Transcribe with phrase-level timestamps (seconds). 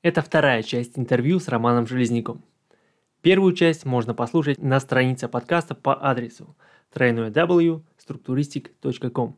[0.00, 2.44] Это вторая часть интервью с Романом Железняком.
[3.20, 6.54] Первую часть можно послушать на странице подкаста по адресу
[6.94, 9.36] www.structuristic.com,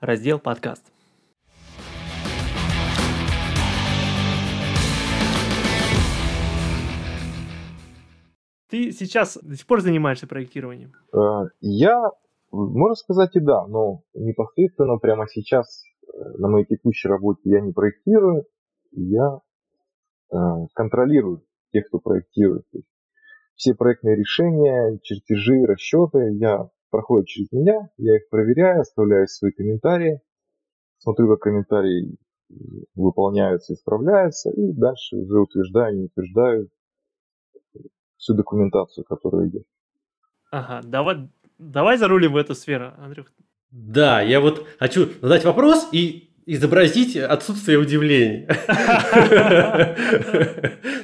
[0.00, 0.90] раздел «Подкаст».
[8.70, 10.94] Ты сейчас до сих пор занимаешься проектированием?
[11.12, 12.02] Э, я,
[12.50, 15.88] можно сказать и да, но непосредственно прямо сейчас э,
[16.38, 18.46] на моей текущей работе я не проектирую,
[18.92, 19.40] я
[20.32, 20.36] э,
[20.74, 22.64] контролирую тех, кто проектирует.
[22.70, 22.88] То есть
[23.54, 30.20] все проектные решения, чертежи, расчеты я проходят через меня, я их проверяю, оставляю свои комментарии,
[30.98, 32.16] смотрю, как комментарии
[32.94, 36.70] выполняются, исправляются, и дальше уже утверждаю, не утверждаю
[38.16, 39.64] всю документацию, которая идет.
[40.50, 43.26] Ага, давай, давай зарулим в эту сферу, Андрюх.
[43.70, 48.48] Да, я вот хочу задать вопрос и изобразить отсутствие удивления.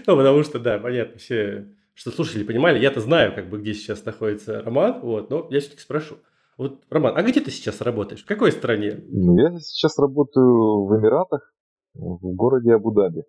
[0.06, 4.04] Ну, потому что, да, понятно, все, что слушатели понимали, я-то знаю, как бы, где сейчас
[4.04, 6.16] находится Роман, вот, но я все-таки спрошу.
[6.58, 8.22] Вот, Роман, а где ты сейчас работаешь?
[8.22, 9.02] В какой стране?
[9.08, 11.54] Ну, я сейчас работаю в Эмиратах,
[11.94, 13.22] в городе Абу-Даби.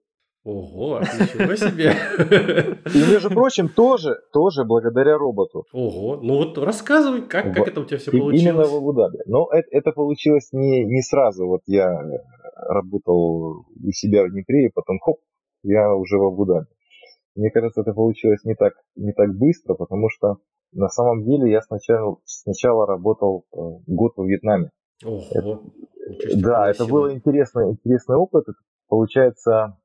[0.45, 1.95] Ого, ничего себе.
[2.93, 5.65] И, между прочим, тоже, тоже благодаря роботу.
[5.73, 8.41] Ого, ну вот рассказывай, как, как это у тебя все получилось.
[8.41, 9.17] Именно в Абу-Даби.
[9.25, 11.47] Но это, это получилось не, не сразу.
[11.47, 11.99] Вот я
[12.55, 15.17] работал у себя в Днепре, и потом хоп,
[15.63, 16.67] я уже в Абу-Даби.
[17.35, 20.37] Мне кажется, это получилось не так, не так быстро, потому что
[20.73, 24.69] на самом деле я сначала, сначала работал э, год во Вьетнаме.
[25.03, 28.45] Ого, это, да, это был интересный, интересный опыт.
[28.87, 29.75] Получается,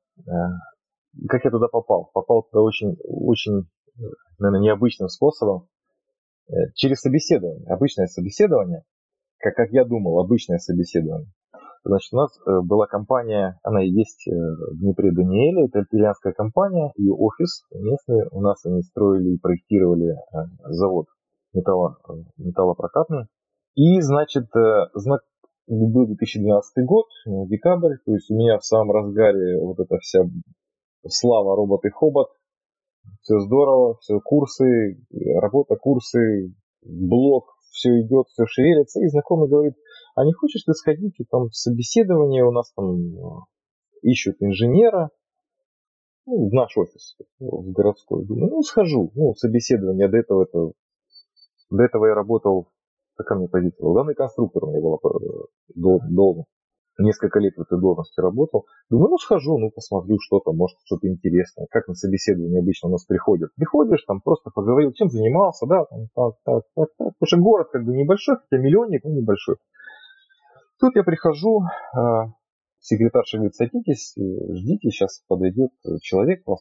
[1.27, 2.09] как я туда попал?
[2.13, 3.67] Попал туда очень, очень,
[4.39, 5.67] наверное, необычным способом.
[6.51, 7.65] Э, через собеседование.
[7.67, 8.83] Обычное собеседование,
[9.39, 11.31] как, как я думал, обычное собеседование.
[11.83, 17.13] Значит, у нас э, была компания, она есть в Днепре Даниэле, это итальянская компания, ее
[17.13, 20.15] офис местный, у нас они строили и проектировали
[20.65, 21.07] завод
[21.53, 21.97] металло,
[22.37, 23.25] металлопрокатный.
[23.75, 24.47] И, значит,
[24.93, 25.21] знак,
[25.67, 30.21] был 2012 год, э, декабрь, то есть у меня в самом разгаре вот эта вся
[31.07, 32.29] слава робот и хобот,
[33.21, 34.99] все здорово, все курсы,
[35.39, 39.75] работа, курсы, блог, все идет, все шевелится, и знакомый говорит,
[40.15, 43.39] а не хочешь ты сходить, и там собеседование у нас там э,
[44.03, 45.09] ищут инженера,
[46.25, 48.25] ну, в наш офис, в городской.
[48.25, 50.71] Думаю, ну, схожу, ну, собеседование, до этого это,
[51.69, 52.69] до этого я работал
[53.21, 53.93] такая мне позиция была.
[53.93, 56.45] Главный конструктор у меня была э, долго.
[56.97, 58.65] Несколько лет в этой должности работал.
[58.89, 61.67] Думаю, ну схожу, ну посмотрю, что там, может что-то интересное.
[61.71, 63.49] Как на собеседование обычно у нас приходят.
[63.55, 67.13] Приходишь, там просто поговорил, чем занимался, да, там, так, так, так, так.
[67.19, 69.55] Потому что город как бы небольшой, хотя миллионник, но небольшой.
[70.79, 71.61] Тут я прихожу,
[71.95, 71.99] э,
[72.79, 74.21] секретарша говорит, садитесь, э,
[74.55, 75.71] ждите, сейчас подойдет
[76.01, 76.59] человек, вас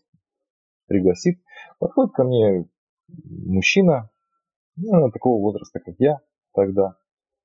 [0.86, 1.40] пригласит.
[1.78, 2.68] Подходит ко мне
[3.24, 4.10] мужчина,
[4.76, 6.18] ну, такого возраста, как я,
[6.54, 6.96] тогда.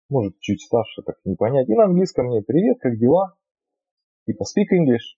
[0.10, 1.68] Может, чуть старше, так не понять.
[1.70, 3.34] И на английском мне «Привет, как дела?»
[4.28, 5.18] Типа «Speak English».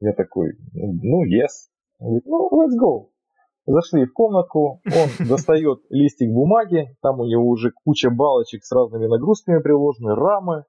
[0.00, 1.70] Я такой «Ну, yes».
[1.98, 3.10] Он говорит «Ну, let's go».
[3.66, 9.06] Зашли в комнатку, он достает листик бумаги, там у него уже куча балочек с разными
[9.06, 10.64] нагрузками приложены, рамы.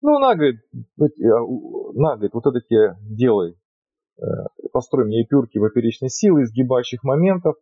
[0.00, 0.60] Ну, на, говорит,
[0.96, 3.56] на, говорит, вот это тебе делай.
[4.18, 4.24] Э,
[4.72, 7.56] построй мне эпюрки поперечной силы, изгибающих моментов,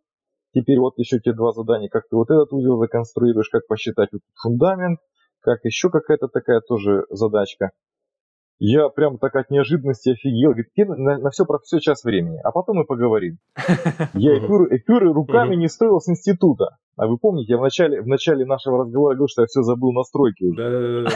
[0.55, 4.23] Теперь вот еще те два задания, как ты вот этот узел законструируешь, как посчитать вот
[4.35, 5.01] фундамент,
[5.41, 7.71] как еще какая-то такая тоже задачка.
[8.65, 10.51] Я прям так от неожиданности офигел.
[10.51, 13.39] Говорит, на, на все про все час времени, а потом мы поговорим.
[14.15, 16.77] Я эфюры, эфюры руками не строил с института.
[16.97, 19.93] А вы помните, я в начале, в начале нашего разговора говорил, что я все забыл
[19.93, 21.07] настройки уже.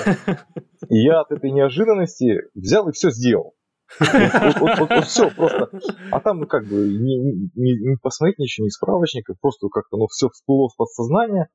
[0.89, 3.53] И я от этой неожиданности взял и все сделал.
[3.89, 5.71] Все просто.
[6.11, 7.17] А там, ну, как бы, не,
[7.55, 11.49] не, не посмотреть ничего, ни справочников, просто как-то, ну, все всплыло в подсознание.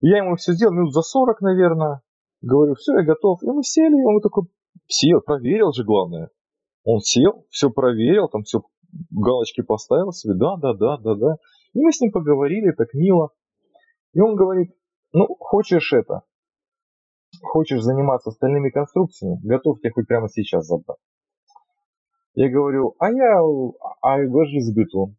[0.00, 2.02] Я ему все сделал минут за 40, наверное.
[2.40, 3.40] Говорю, все, я готов.
[3.42, 4.44] И мы сели, и он такой
[4.88, 6.30] сел, проверил же, главное.
[6.84, 8.62] Он сел, все проверил, там все
[9.10, 11.36] галочки поставил себе, да, да, да, да, да.
[11.72, 13.30] И мы с ним поговорили так мило.
[14.12, 14.74] И он говорит,
[15.12, 16.22] ну, хочешь это,
[17.40, 20.98] хочешь заниматься остальными конструкциями, готов тебя хоть прямо сейчас забрать.
[22.34, 23.40] Я говорю, а я,
[24.00, 25.16] а я железобетон.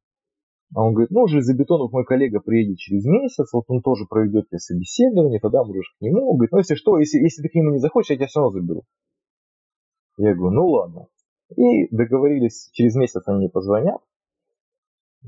[0.76, 4.58] А он говорит, ну, железобетонов мой коллега приедет через месяц, вот он тоже проведет тебе
[4.58, 6.32] собеседование, тогда можешь к нему.
[6.32, 8.40] Он говорит, ну, если что, если, если ты к нему не захочешь, я тебя все
[8.40, 8.84] равно заберу.
[10.18, 11.08] Я говорю, ну, ладно.
[11.56, 14.02] И договорились, через месяц они мне позвонят.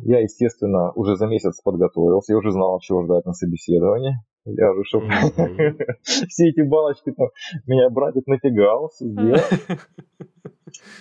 [0.04, 4.26] Я, естественно, уже за месяц подготовился, я уже знал, чего ждать на собеседование.
[4.46, 5.08] Я уже, чтобы
[6.02, 7.30] все эти балочки там
[7.68, 9.40] меня братик натягал, сделал.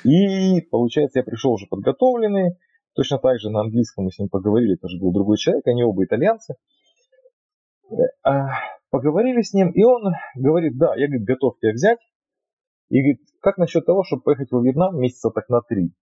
[0.05, 2.57] И, получается, я пришел уже подготовленный,
[2.95, 6.05] точно так же на английском мы с ним поговорили, тоже был другой человек, они оба
[6.05, 6.55] итальянцы.
[8.23, 8.49] А,
[8.91, 11.99] поговорили с ним, и он говорит, да, я, говорит, готов тебя взять.
[12.91, 15.93] И говорит, как насчет того, чтобы поехать во Вьетнам месяца так на три?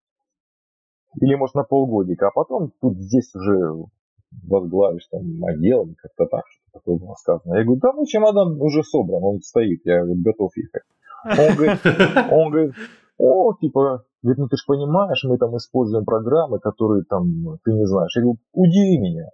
[1.21, 3.85] Или, может, на полгодика, а потом тут здесь уже
[4.47, 7.55] возглавишь там отдел, как-то так, что такое было сказано.
[7.55, 10.83] Я говорю, да, ну чемодан уже собран, он стоит, я вот готов ехать.
[11.23, 12.75] Он говорит, он говорит,
[13.17, 17.23] о, типа, говорит, ну ты же понимаешь, мы там используем программы, которые там
[17.63, 18.15] ты не знаешь.
[18.15, 19.29] Я говорю, удиви меня.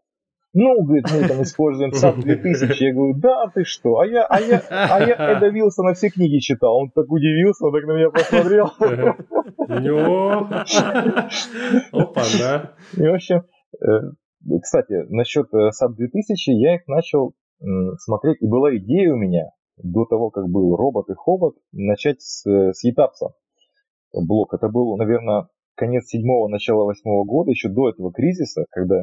[0.53, 2.83] Ну, говорит, мы там используем SAP 2000.
[2.83, 3.99] Я говорю, да, ты что?
[3.99, 6.75] А я, а я, а я Эда Вилсона все книги читал.
[6.75, 8.71] Он так удивился, он так на меня посмотрел.
[11.91, 12.73] Опа, да.
[12.97, 13.43] И, в общем,
[13.79, 17.35] э, кстати, насчет э, SAP 2000 я их начал
[17.97, 19.49] смотреть, и была идея у меня
[19.83, 23.33] до того, как был робот и хобот, начать с, э, с Етапса
[24.13, 24.53] блок.
[24.53, 28.97] Это был, наверное, конец седьмого, начало восьмого года, еще до этого кризиса, когда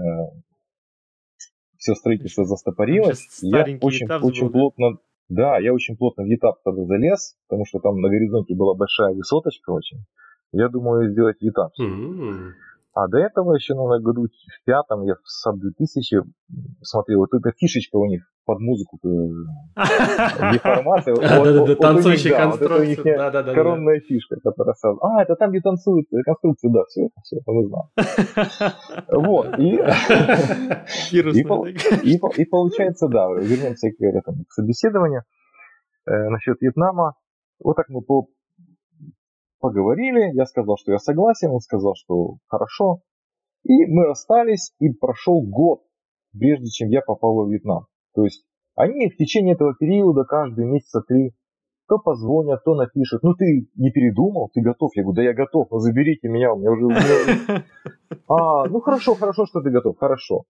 [1.79, 3.27] все строительство застопорилось.
[3.43, 4.99] Я очень, очень плотно,
[5.29, 9.15] да, я очень плотно в этап тогда залез, потому что там на горизонте была большая
[9.15, 10.05] высоточка очень.
[10.53, 11.73] Я думаю сделать этап.
[11.81, 12.53] Mm-hmm.
[12.97, 16.23] А до этого еще, наверное, году в пятом я в САД 2000
[16.81, 19.09] смотрел, вот эта фишечка у них под музыку э,
[20.55, 21.15] деформация.
[21.15, 23.19] Да-да-да, танцующая конструкция.
[23.19, 23.53] Да-да-да.
[23.53, 24.99] Коронная фишка, которая сразу...
[25.03, 27.89] А, это там, где танцуют э, конструкции, да, все это, все это мы знаем.
[29.13, 29.77] Вот, и...
[32.41, 35.23] И получается, да, вернемся к собеседованию
[36.07, 37.13] э, насчет Вьетнама.
[37.63, 38.01] Вот так мы
[39.61, 43.01] поговорили, я сказал, что я согласен, он сказал, что хорошо.
[43.65, 45.83] И мы расстались, и прошел год,
[46.33, 47.87] прежде чем я попал во Вьетнам.
[48.15, 48.45] То есть
[48.75, 51.35] они в течение этого периода, каждые месяца три,
[51.89, 53.23] то позвонят, то напишут.
[53.23, 54.91] Ну ты не передумал, ты готов?
[54.95, 57.65] Я говорю, да я готов, но заберите меня, у меня уже...
[58.29, 60.45] А, ну хорошо, хорошо, что ты готов, хорошо.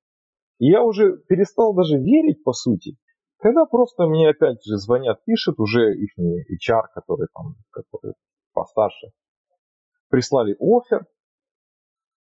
[0.59, 2.97] И я уже перестал даже верить, по сути,
[3.39, 8.15] когда просто мне опять же звонят, пишут уже их HR, который там, который
[8.57, 9.13] постарше,
[10.09, 11.07] прислали офер,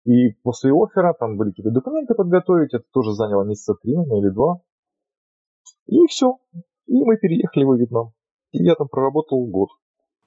[0.07, 4.61] и после оффера там были какие-то документы подготовить, это тоже заняло месяца три или два.
[5.87, 6.39] И все.
[6.87, 8.13] И мы переехали во Вьетнам.
[8.53, 9.69] И я там проработал год.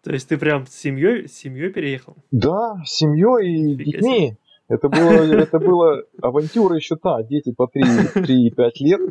[0.03, 2.15] То есть ты прям с семьей, с семьей переехал?
[2.31, 4.37] Да, с семьей и детьми.
[4.69, 9.01] Это было, это было авантюра еще та, дети по 3-5 лет.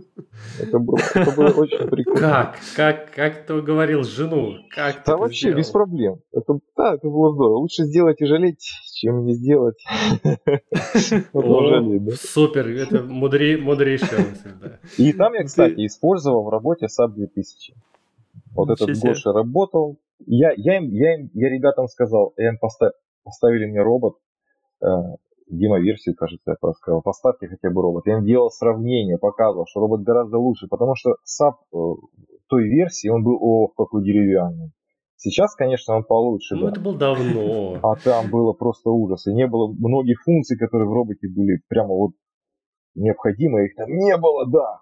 [0.61, 2.21] Это было, это было очень прикольно.
[2.21, 2.57] Как?
[2.77, 4.55] Как, как ты говорил жену?
[4.71, 5.59] Как да вообще, сделал?
[5.59, 6.21] без проблем.
[6.33, 7.57] Это, да, это было здорово.
[7.59, 9.83] Лучше сделать и жалеть, чем не сделать.
[11.33, 14.79] Супер, это мудрейшая мысль, да.
[14.97, 17.75] И там я, кстати, использовал в работе SAP 2000.
[18.55, 19.99] Вот этот Гоша работал.
[20.25, 22.59] Я, я, им, я, им, я ребятам сказал, я им
[23.25, 24.19] поставили мне робот,
[24.83, 24.87] э,
[25.49, 28.07] демо-версию, кажется, я просто сказал, поставьте хотя бы робот.
[28.07, 31.79] Я им делал сравнение, показывал, что робот гораздо лучше, потому что SAP э,
[32.49, 34.73] той версии, он был, ох, какой деревянный.
[35.17, 36.55] Сейчас, конечно, он получше.
[36.55, 36.69] Ну, да.
[36.71, 37.79] это было давно.
[37.83, 39.27] А там было просто ужас.
[39.27, 42.13] И не было многих функций, которые в роботе были прямо вот
[42.95, 43.67] необходимы.
[43.67, 44.81] Их там не было, да.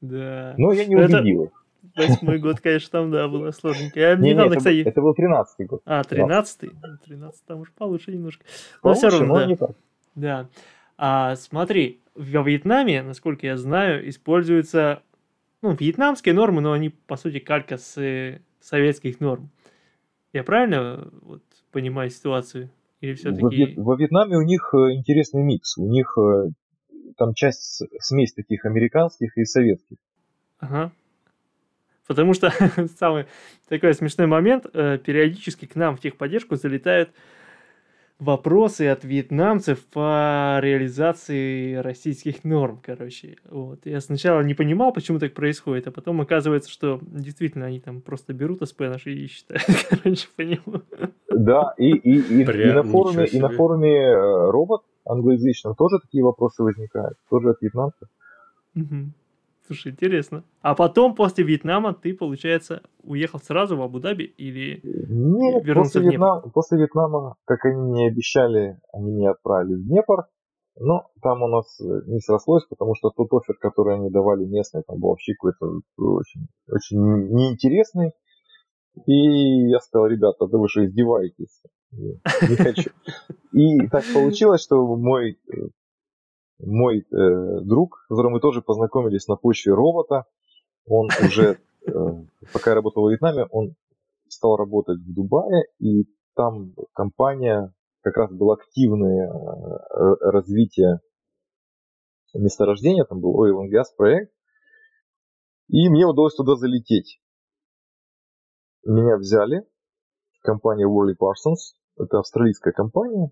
[0.00, 0.54] Да.
[0.56, 1.57] Но я не убедил их.
[1.96, 3.98] Восьмой год, конечно, там, да, было сложненько.
[3.98, 4.80] Я не, недавно, это, кстати...
[4.80, 5.82] это был тринадцатый год.
[5.84, 6.70] А, тринадцатый?
[7.04, 8.44] Тринадцатый там уже получше немножко.
[8.76, 9.46] Но получше, все равно, но да.
[9.46, 9.70] не так.
[10.14, 10.48] Да.
[10.96, 15.02] А, смотри, во Вьетнаме, насколько я знаю, используются
[15.62, 19.50] ну, вьетнамские нормы, но они, по сути, калька с э, советских норм.
[20.32, 22.70] Я правильно вот, понимаю ситуацию?
[23.00, 23.74] Или все-таки...
[23.76, 25.78] Во, во Вьетнаме у них э, интересный микс.
[25.78, 26.50] У них э,
[27.16, 29.96] там часть смесь таких американских и советских.
[30.58, 30.92] Ага.
[32.08, 32.52] Потому что
[32.98, 33.26] самый
[33.68, 37.10] такой смешной момент, периодически к нам в техподдержку залетают
[38.18, 43.36] вопросы от вьетнамцев по реализации российских норм, короче.
[43.48, 43.80] Вот.
[43.84, 48.32] Я сначала не понимал, почему так происходит, а потом оказывается, что действительно они там просто
[48.32, 50.82] берут СП наши и считают, короче, по нему.
[51.30, 56.24] Да, и, и, и, и, на форуме, и на форуме э, робот англоязычном тоже такие
[56.24, 58.08] вопросы возникают, тоже от вьетнамцев.
[58.74, 59.12] Угу.
[59.68, 60.44] Слушай, интересно.
[60.62, 66.10] А потом, после Вьетнама, ты, получается, уехал сразу в Абу-Даби или Нет, вернулся после, в
[66.10, 70.24] Вьетнам, после Вьетнама, как они мне обещали, они меня отправили в Днепр.
[70.80, 75.00] Но там у нас не срослось, потому что тот офер, который они давали местный, там
[75.00, 76.98] был вообще какой-то очень, очень
[77.30, 78.12] неинтересный.
[79.04, 81.60] И я сказал, ребята, да вы же издеваетесь.
[81.92, 82.90] Не хочу.
[83.52, 85.38] И так получилось, что мой
[86.58, 90.24] мой э, друг, с которым мы тоже познакомились на почве робота,
[90.86, 91.90] он уже, э,
[92.52, 93.74] пока я работал в Вьетнаме, он
[94.28, 97.72] стал работать в Дубае, и там компания,
[98.02, 101.00] как раз было активное э, развитие
[102.34, 104.32] месторождения, там был oil and gas проект,
[105.68, 107.20] и мне удалось туда залететь.
[108.84, 109.66] Меня взяли,
[110.42, 113.30] компания Worley Parsons, это австралийская компания,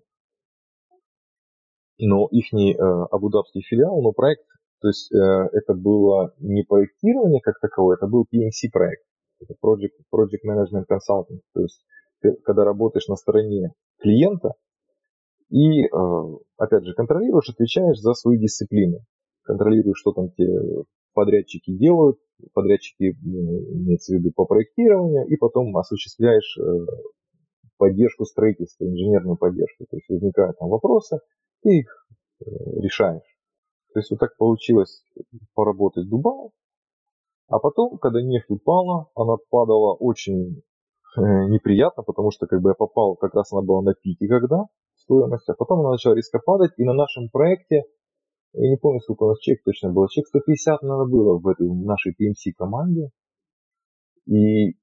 [1.99, 2.77] но их э,
[3.11, 4.43] абу-дабский филиал, но проект,
[4.81, 9.03] то есть э, это было не проектирование как таковое, это был PMC проект,
[9.39, 11.83] это Project, Project Management Consulting, то есть
[12.21, 14.53] ты, когда работаешь на стороне клиента
[15.49, 15.87] и, э,
[16.57, 18.99] опять же, контролируешь, отвечаешь за свою дисциплину,
[19.43, 20.45] контролируешь, что там те
[21.13, 22.17] подрядчики делают,
[22.53, 26.59] подрядчики имеется в виду по проектированию, и потом осуществляешь
[27.77, 29.85] поддержку строительства, инженерную поддержку.
[29.89, 31.19] То есть возникают там вопросы,
[31.61, 32.07] ты их
[32.39, 32.45] э,
[32.81, 33.37] решаешь.
[33.93, 35.03] То есть вот так получилось
[35.53, 36.49] поработать в Дубае.
[37.47, 40.61] А потом, когда нефть упала, она падала очень
[41.17, 44.65] э, неприятно, потому что как бы я попал, как раз она была на пике когда,
[44.95, 47.85] стоимость, а потом она начала резко падать, и на нашем проекте,
[48.53, 51.69] я не помню, сколько у нас чек точно было, чек 150, наверное, было в этой
[51.69, 53.09] нашей PMC команде.
[54.25, 54.75] И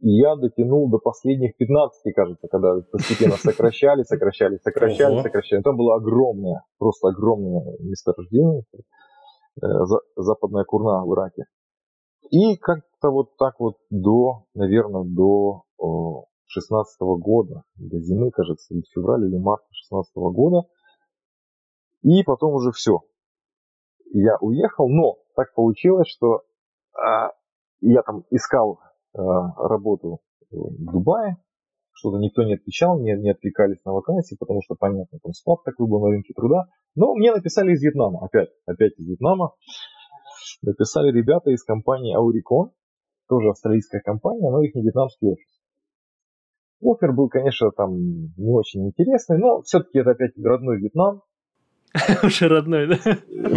[0.00, 5.62] я дотянул до последних 15, кажется, когда постепенно сокращали, сокращали, сокращали, сокращали.
[5.62, 8.64] Там было огромное, просто огромное месторождение,
[9.62, 9.66] э,
[10.16, 11.44] западная Курна в Ираке.
[12.30, 15.64] И как-то вот так вот до, наверное, до
[16.46, 20.68] 16 года, до зимы, кажется, или февраля или марта 16 года.
[22.02, 23.00] И потом уже все.
[24.12, 26.42] Я уехал, но так получилось, что
[26.94, 27.30] а,
[27.80, 28.80] я там искал
[29.14, 31.36] работу в Дубае,
[31.92, 35.86] что-то никто не отвечал, не, не отвлекались на вакансии, потому что, понятно, там спад такой
[35.86, 36.66] был на рынке труда.
[36.94, 39.52] Но мне написали из Вьетнама, опять, опять из Вьетнама.
[40.62, 42.70] Написали ребята из компании Auricon,
[43.28, 45.60] тоже австралийская компания, но их не вьетнамский офис.
[46.82, 51.22] Офер был, конечно, там не очень интересный, но все-таки это опять родной Вьетнам.
[52.24, 52.98] Уже родной, да?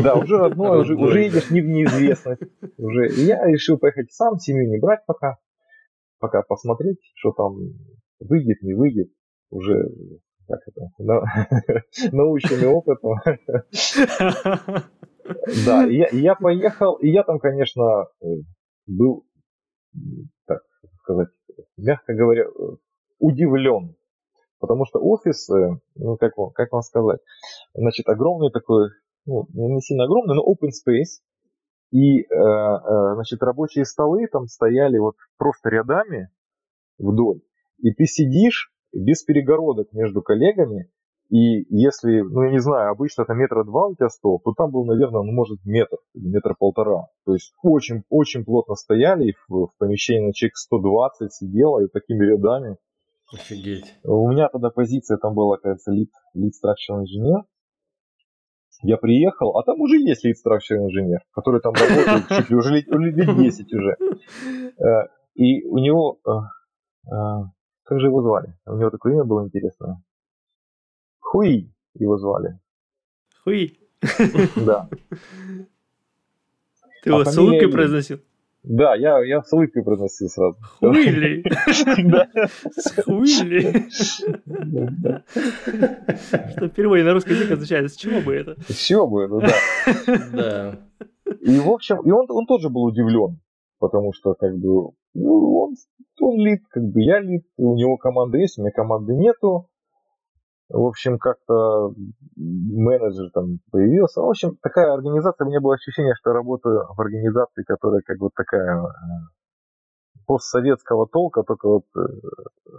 [0.04, 2.42] Да, уже родной, уже, уже едешь не в неизвестность.
[2.78, 3.08] Уже.
[3.08, 5.38] И я решил поехать сам, семью не брать пока
[6.26, 7.56] пока посмотреть, что там
[8.20, 9.10] выйдет, не выйдет.
[9.52, 9.76] Уже
[10.48, 11.22] как это, на,
[12.12, 13.18] наученный опытом.
[15.66, 18.26] Да, я, я поехал, и я там, конечно, э,
[18.86, 19.26] был,
[20.46, 20.62] так
[21.02, 21.30] сказать,
[21.78, 22.46] мягко говоря,
[23.18, 23.96] удивлен.
[24.60, 27.22] Потому что офис, э, ну как вам, как вам сказать,
[27.74, 28.90] значит, огромный такой,
[29.26, 31.24] ну, не сильно огромный, но open space,
[31.96, 36.30] и, э, э, значит, рабочие столы там стояли вот просто рядами
[36.98, 37.40] вдоль.
[37.78, 40.90] И ты сидишь без перегородок между коллегами,
[41.30, 44.72] и если, ну я не знаю, обычно это метра два у тебя стол, то там
[44.72, 47.08] был, наверное, ну, может метр, метр полтора.
[47.26, 51.88] То есть очень, очень плотно стояли, и в, в помещении на человек 120 сидело, и
[51.88, 52.76] такими рядами.
[53.34, 53.96] Офигеть.
[54.04, 57.44] У меня тогда позиция там была, кажется, lead, lead structural engineer.
[58.82, 62.88] Я приехал, а там уже есть structural инженер, который там работает чуть ли уже лет,
[62.88, 63.98] лет 10 уже.
[64.78, 67.44] Э, и у него, э, э,
[67.84, 68.54] как же его звали?
[68.66, 70.02] У него такое имя было интересное.
[71.20, 72.60] Хуи его звали.
[73.44, 73.80] Хуи?
[74.56, 74.90] Да.
[77.04, 78.20] Ты его с улыбкой произносил?
[78.68, 80.58] Да, я, я с улыбкой произносил сразу.
[80.80, 81.44] Хуили.
[82.10, 82.28] Да.
[83.04, 83.90] Хуили.
[86.52, 88.56] Что в переводе на русский язык означает, с чего бы это?
[88.68, 89.54] С чего бы это, да.
[90.34, 90.80] Да.
[91.42, 93.40] И, в общем, и он, он тоже был удивлен,
[93.80, 95.76] потому что, как бы, ну, он,
[96.22, 99.68] он лид, как бы я лид, у него команда есть, у меня команды нету.
[100.70, 101.94] В общем, как-то
[102.36, 104.22] менеджер там появился.
[104.22, 108.18] В общем, такая организация, у меня было ощущение, что я работаю в организации, которая как
[108.20, 108.86] вот такая э,
[110.26, 112.00] постсоветского толка, только вот э,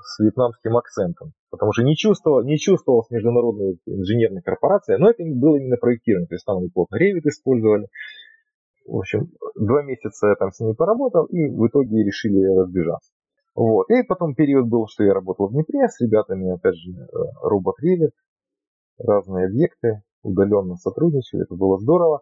[0.03, 1.33] с вьетнамским акцентом.
[1.51, 6.27] Потому что не чувствовал, не чувствовал с международной инженерной корпорацией, но это было именно проектирование.
[6.27, 7.87] То есть там они плотно Revit использовали.
[8.85, 13.13] В общем, два месяца я там с ними поработал, и в итоге решили разбежаться.
[13.57, 13.89] Вот.
[13.91, 17.07] И потом период был, что я работал в Днепре с ребятами, опять же, э,
[17.43, 18.11] робот Revit,
[18.99, 22.21] разные объекты, удаленно сотрудничали, это было здорово.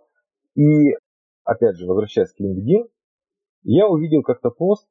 [0.55, 0.93] И,
[1.45, 2.89] опять же, возвращаясь к LinkedIn,
[3.65, 4.87] я увидел как-то пост,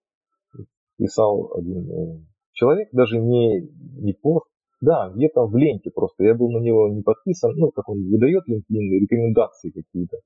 [0.97, 3.61] писал один э, человек, даже не,
[4.01, 4.47] не пост,
[4.81, 8.43] да, где-то в ленте просто, я был на него не подписан, ну, как он выдает
[8.49, 10.17] LinkedIn, рекомендации какие-то.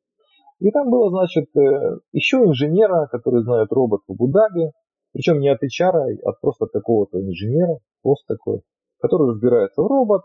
[0.59, 4.71] И там было, значит, э, еще инженера, который знает робот в Абу-Даби,
[5.13, 8.61] причем не от HR, а от просто какого-то инженера, пост такой,
[8.99, 10.23] который разбирается в робот,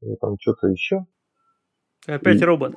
[0.00, 1.06] или там что-то еще.
[2.06, 2.74] Опять и, робот.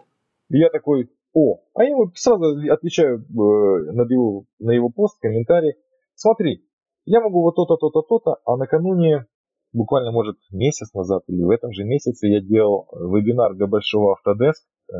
[0.50, 5.20] И я такой, о, а я ему сразу отвечаю э, на, его, на его пост,
[5.20, 5.76] комментарий.
[6.16, 6.68] Смотри,
[7.06, 9.26] я могу вот то-то, то-то, то-то, а накануне
[9.72, 14.64] буквально, может, месяц назад или в этом же месяце я делал вебинар для большого Autodesk
[14.90, 14.96] э,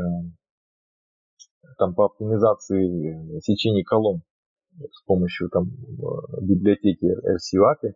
[1.78, 4.24] там по оптимизации сечений колонн
[4.92, 5.66] с помощью там
[6.42, 7.94] библиотеки RCUAPI.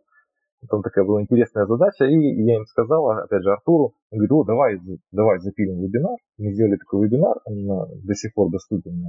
[0.68, 4.44] Там такая была интересная задача, и я им сказал, опять же, Артуру, он говорит, о,
[4.44, 4.80] давай,
[5.12, 6.16] давай запилим вебинар.
[6.36, 7.66] Мы сделали такой вебинар, он
[8.02, 9.04] до сих пор доступен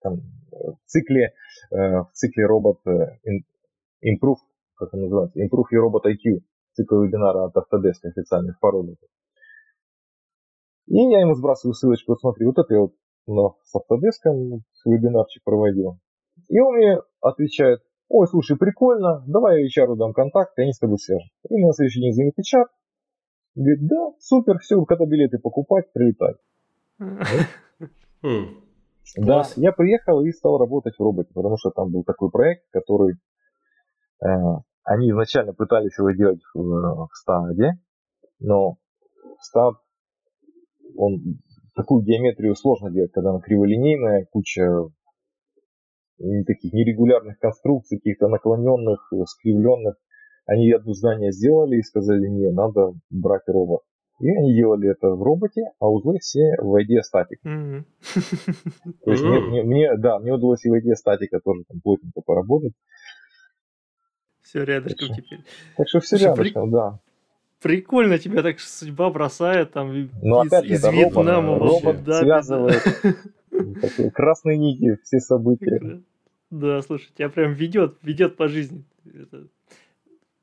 [0.00, 0.20] там,
[0.52, 1.32] в цикле,
[1.70, 4.36] в цикле робот Improve
[4.80, 6.40] как он называется, Improve Your Robot IQ,
[6.72, 8.72] цикл вебинара от Autodesk официальных по.
[10.86, 12.94] И я ему сбрасываю ссылочку, вот смотри, вот это я вот
[13.26, 15.98] на, с Autodesk вебинарчик проводил.
[16.50, 20.78] И он мне отвечает, ой, слушай, прикольно, давай я HR дам контакт, и они с
[20.78, 21.30] тобой свяжут.
[21.48, 22.64] И на следующий день звонит HR,
[23.54, 26.34] говорит, да, супер, все, когда билеты покупать, прилетай.
[28.22, 28.60] Хм.
[29.16, 33.14] Да, я приехал и стал работать в роботе, потому что там был такой проект, который
[34.22, 34.26] э,
[34.84, 37.78] они изначально пытались его делать в, в стаде,
[38.40, 38.76] но
[39.40, 39.74] стад,
[40.96, 41.40] он
[41.74, 44.90] такую геометрию сложно делать, когда она криволинейная, куча
[46.46, 49.96] таких нерегулярных конструкций, каких-то наклоненных, скривленных.
[50.46, 53.82] Они одно здание сделали и сказали, не, надо брать робот.
[54.20, 57.40] И они делали это в роботе, а узлы все в ID статик.
[57.42, 62.74] То есть мне, мне, да, мне удалось и в ID статика тоже там плотненько поработать.
[64.42, 65.40] Все рядышком так теперь.
[65.76, 66.76] Так что все Слушай, рядышком, при...
[66.76, 67.00] да.
[67.62, 72.82] Прикольно тебя так судьба бросает там ну, из, опять из Вьетнама робот, робот да, связывает
[73.80, 76.02] такие красные нити, все события.
[76.50, 78.84] Да, слушай, тебя прям ведет, ведет по жизни.
[79.04, 79.46] Это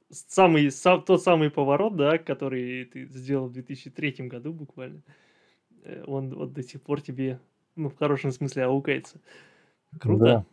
[0.10, 5.02] самый, сам, тот самый поворот, да, который ты сделал в 2003 году буквально,
[5.84, 7.40] э, он вот до сих пор тебе,
[7.76, 9.20] ну, в хорошем смысле аукается.
[10.00, 10.24] Круто.
[10.24, 10.46] Да.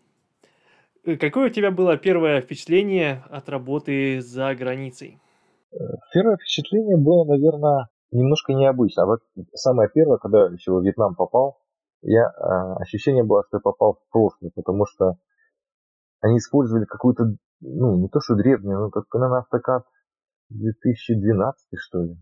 [1.04, 5.18] Э, какое у тебя было первое впечатление от работы за границей?
[5.72, 5.76] Э,
[6.12, 9.06] первое впечатление было, наверное, немножко необычно.
[9.06, 9.20] Вот
[9.54, 11.58] самое первое, когда еще во Вьетнам попал,
[12.04, 15.14] я, э, ощущение было, что я попал в прошлое, потому что
[16.20, 19.84] они использовали какую-то, ну, не то что древнюю, но как, наверное, автокад
[20.50, 22.16] 2012, что ли.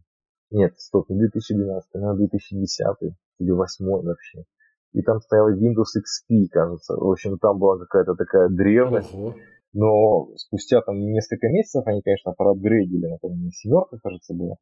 [0.50, 4.44] Нет, стоп, не 2012, наверное, 2010 или 2008 вообще
[4.92, 6.94] и там стоял Windows XP, кажется.
[6.94, 9.14] В общем, там была какая-то такая древность.
[9.14, 9.34] Ого.
[9.72, 14.56] Но спустя там несколько месяцев они, конечно, проапгрейдили, например, семерка, кажется, была.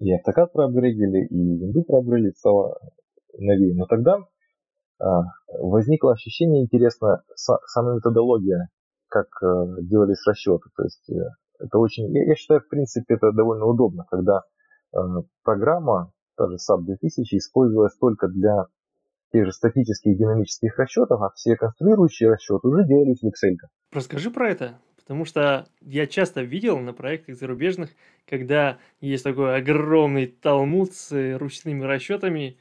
[0.00, 2.76] И автокад проапгрейдили, и Windows проапгрейдили, стало
[3.38, 3.74] новее.
[3.76, 4.24] Но тогда а,
[5.58, 8.68] возникло ощущение интересно, са, сама методология,
[9.08, 10.70] как а, делались расчеты.
[10.76, 11.22] То есть э,
[11.60, 14.42] это очень, я, считаю, в принципе, это довольно удобно, когда
[14.94, 18.66] а, программа, та же SAP 2000, использовалась только для
[19.32, 23.56] тех же статических динамических расчетов, а все конструирующие расчеты уже делались в Excel.
[23.92, 27.90] Расскажи про это, потому что я часто видел на проектах зарубежных,
[28.26, 32.58] когда есть такой огромный талмуд с ручными расчетами,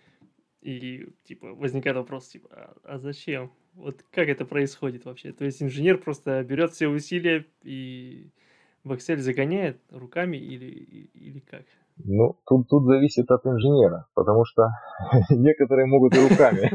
[0.62, 3.52] и типа возникает вопрос, типа, а, а зачем?
[3.74, 5.32] Вот как это происходит вообще?
[5.32, 8.30] То есть инженер просто берет все усилия и
[8.84, 10.66] в Excel загоняет руками или,
[11.14, 11.64] или как?
[12.04, 14.70] Ну, тут, тут зависит от инженера, потому что
[15.30, 16.72] некоторые могут и руками.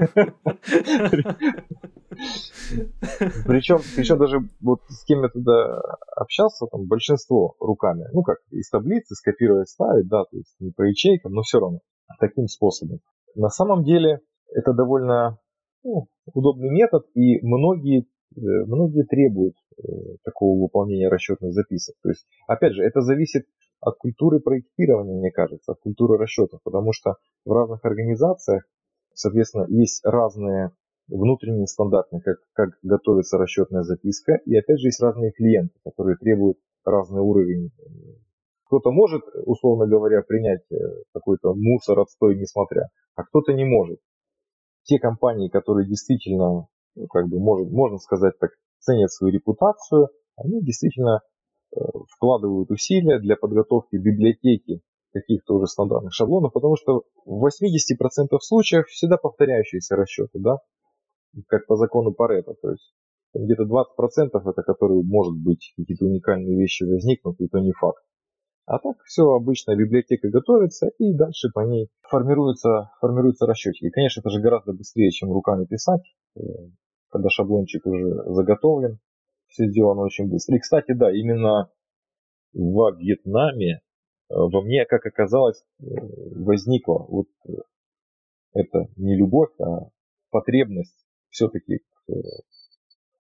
[3.47, 5.81] Причем, причем даже вот с кем я туда
[6.17, 8.07] общался, там большинство руками.
[8.13, 11.81] Ну как, из таблицы скопировать, ставить, да, то есть не по ячейкам, но все равно
[12.19, 13.01] таким способом.
[13.37, 14.21] На самом деле
[14.51, 15.39] это довольно
[15.85, 19.83] ну, удобный метод, и многие, э, многие требуют э,
[20.25, 21.95] такого выполнения расчетных записок.
[22.03, 23.47] То есть, опять же, это зависит
[23.81, 28.65] от культуры проектирования, мне кажется, от культуры расчетов, потому что в разных организациях,
[29.13, 30.73] соответственно, есть разные
[31.09, 36.57] внутренние стандарты, как, как готовится расчетная записка, и опять же есть разные клиенты, которые требуют
[36.85, 37.71] разный уровень.
[38.67, 40.77] Кто-то может, условно говоря, принять э,
[41.13, 43.99] какой-то мусор, отстой, несмотря, а кто-то не может.
[44.85, 48.51] Те компании, которые действительно, ну, как бы, может, можно сказать так,
[48.81, 51.21] ценят свою репутацию, они действительно
[51.75, 54.81] Э, вкладывают усилия для подготовки библиотеки
[55.13, 60.59] каких-то уже стандартных шаблонов, потому что в 80% случаев всегда повторяющиеся расчеты, да,
[61.49, 62.95] как по закону Паретта, то есть
[63.35, 68.03] где-то 20% это которые, может быть, какие-то уникальные вещи возникнут, это не факт.
[68.67, 73.87] А так все обычно библиотека готовится и дальше по ней формируются, формируются расчетчики.
[73.87, 76.03] И, конечно, это же гораздо быстрее, чем руками писать,
[76.37, 76.41] э,
[77.09, 78.99] когда шаблончик уже заготовлен
[79.47, 80.57] все сделано очень быстро.
[80.57, 81.71] И, кстати, да, именно
[82.55, 83.79] во Вьетнаме э,
[84.31, 85.85] во мне, как оказалось, э,
[86.35, 87.29] возникла вот
[88.53, 89.91] это не любовь, а
[90.31, 92.13] потребность все-таки к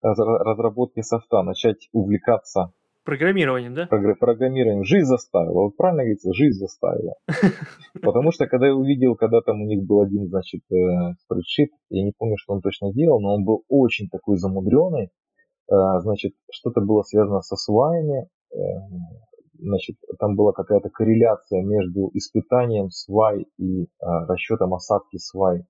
[0.01, 2.73] разработке софта, начать увлекаться
[3.07, 3.87] Программированием, да?
[3.87, 4.85] Программированием.
[4.85, 5.62] Жизнь заставила.
[5.62, 7.14] Вот правильно говорится, жизнь заставила.
[8.03, 12.05] Потому что когда я увидел, когда там у них был один, значит, э, спредшит, я
[12.05, 15.11] не помню, что он точно делал, но он был очень такой замудренный.
[15.71, 18.27] Э, значит, что-то было связано со сваями.
[18.53, 18.57] Э,
[19.55, 25.64] значит, там была какая-то корреляция между испытанием свай и расчетом осадки свай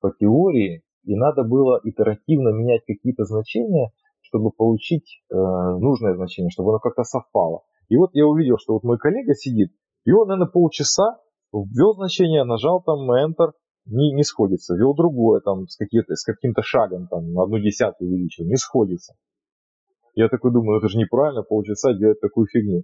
[0.00, 0.82] по теории.
[1.02, 3.90] И надо было итеративно менять какие-то значения,
[4.36, 7.62] чтобы получить э, нужное значение, чтобы оно как-то совпало.
[7.88, 9.72] И вот я увидел, что вот мой коллега сидит,
[10.04, 11.18] и он, наверное, полчаса
[11.52, 13.52] ввел значение, нажал там Enter,
[13.86, 14.74] не, не сходится.
[14.74, 19.14] Ввел другое, там, с, с каким-то шагом, там, на одну десятую увеличил, не сходится.
[20.14, 22.82] Я такой думаю, это же неправильно, полчаса делать такую фигню.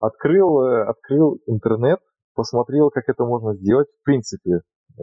[0.00, 2.00] Открыл, э, открыл интернет,
[2.34, 3.88] посмотрел, как это можно сделать.
[4.00, 4.60] В принципе,
[4.98, 5.02] Э,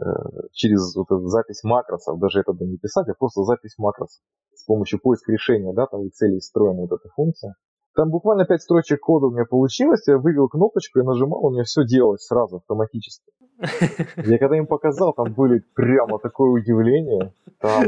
[0.52, 4.20] через вот эту запись макросов, даже это не писать, а просто запись макросов
[4.64, 7.54] с помощью поиска решения, да, там в Excel встроена вот эта функция.
[7.94, 11.64] Там буквально 5 строчек кода у меня получилось, я вывел кнопочку и нажимал, у меня
[11.64, 13.30] все делалось сразу автоматически.
[14.16, 17.32] Я когда им показал, там были прямо такое удивление.
[17.60, 17.84] Там...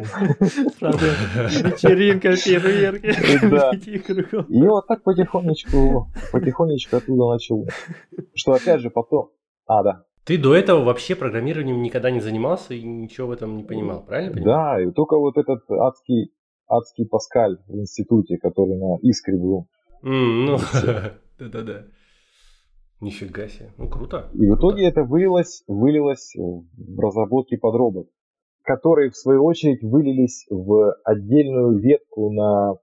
[1.57, 3.15] Вечеринка, фейерверки.
[3.51, 3.73] Да.
[4.49, 7.67] И вот так потихонечку, потихонечку оттуда начал.
[8.35, 9.31] Что опять же потом...
[9.67, 10.05] А, да.
[10.27, 14.33] Ты до этого вообще программированием никогда не занимался и ничего в этом не понимал, правильно
[14.33, 14.57] понимаю?
[14.57, 16.33] Да, и только вот этот адский,
[16.68, 19.66] адский Паскаль в институте, который на Искре был.
[20.02, 20.59] Mm, ну,
[21.38, 21.87] да-да-да.
[23.00, 23.72] Нифига себе.
[23.76, 24.31] Ну, круто.
[24.33, 28.09] И в итоге это вылилось, вылилось в разработки подробок,
[28.62, 32.74] которые, в свою очередь, вылились в отдельную ветку на,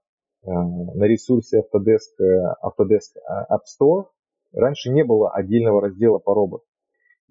[0.42, 2.20] э, на ресурсе Autodesk,
[2.62, 3.16] Autodesk
[3.50, 4.04] App Store.
[4.52, 6.64] Раньше не было отдельного раздела по роботу.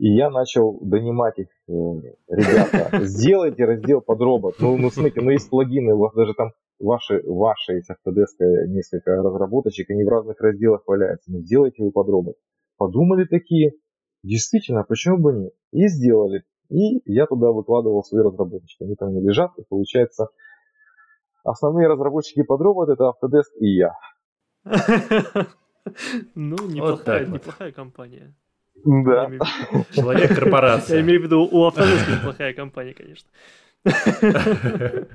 [0.04, 1.72] И я начал донимать их, э,
[2.28, 4.56] ребята, сделайте раздел под робот.
[4.60, 9.16] Ну, ну, смотрите, ну есть плагины, у вас даже там ваши, ваши из Autodesk несколько
[9.16, 11.32] разработочек, они в разных разделах валяются.
[11.32, 12.36] Ну, сделайте вы под робот.
[12.76, 13.76] Подумали такие,
[14.24, 15.52] действительно, почему бы не?
[15.72, 16.44] И сделали.
[16.68, 18.84] И я туда выкладывал свои разработчики.
[18.84, 20.28] Они там не лежат, и получается,
[21.46, 23.94] основные разработчики под робот это Autodesk и я.
[26.36, 28.34] Ну, неплохая, неплохая компания.
[28.76, 29.32] Да.
[29.92, 30.98] Человек-корпорация.
[30.98, 33.30] Я имею в виду, у Автодеска неплохая компания, конечно.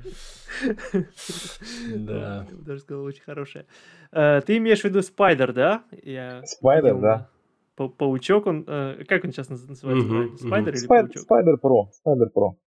[1.95, 2.47] Да.
[2.51, 3.65] Даже сказал, очень хорошая.
[4.11, 5.83] Э, ты имеешь в виду Spider, да?
[6.43, 7.29] Spider, да.
[7.75, 10.37] Паучок, он, э, как он сейчас называется?
[10.37, 11.21] Spider или Паучок?
[11.21, 11.89] Spider Pro.
[11.93, 12.57] Spider Pro.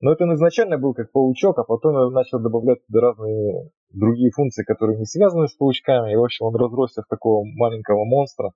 [0.00, 4.30] Но это он изначально был как паучок, а потом я начал добавлять туда разные другие
[4.30, 6.12] функции, которые не связаны с паучками.
[6.12, 8.52] И, в общем, он разросся в такого маленького монстра,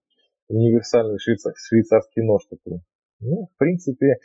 [0.48, 2.80] универсальный швейцар, швейцарский нож такой.
[3.20, 4.18] Ну, в принципе,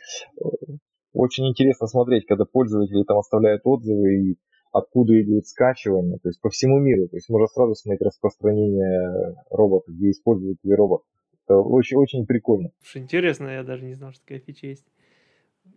[1.12, 4.38] очень интересно смотреть, когда пользователи там оставляют отзывы и
[4.72, 7.08] откуда идет скачивание, то есть по всему миру.
[7.08, 11.02] То есть можно сразу смотреть распространение робота, где используют ли робот.
[11.46, 12.70] Это очень, очень прикольно.
[12.82, 14.86] Слушай, интересно, я даже не знал, что такая фича есть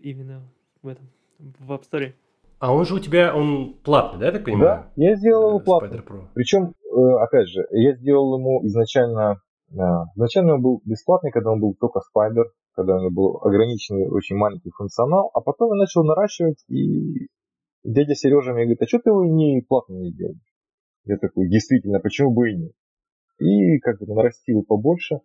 [0.02, 0.42] именно
[0.82, 2.14] в этом в App Store.
[2.60, 4.86] А он же у тебя, он платный, да, я так понимаю?
[4.96, 6.02] Да, я сделал его платный.
[6.34, 9.42] Причем, э, опять же, я сделал ему изначально,
[9.72, 9.76] э,
[10.16, 14.38] изначально он был бесплатный, когда он был только Spider, когда у него был ограниченный, очень
[14.38, 17.28] маленький функционал, а потом я начал наращивать, и
[17.84, 20.38] дядя Сережа мне говорит, а что ты его не платно не сделаешь?
[21.06, 22.72] Я такой, действительно, почему бы и нет?
[23.40, 25.20] И как бы нарастил побольше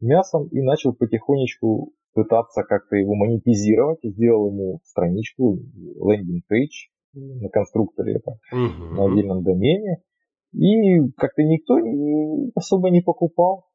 [0.00, 4.00] мясом и начал потихонечку пытаться как-то его монетизировать.
[4.02, 8.94] Сделал ему страничку, лендинг-пейдж на конструкторе, это, uh-huh.
[8.94, 10.02] на отдельном домене.
[10.52, 11.76] И как-то никто
[12.54, 13.66] особо не покупал.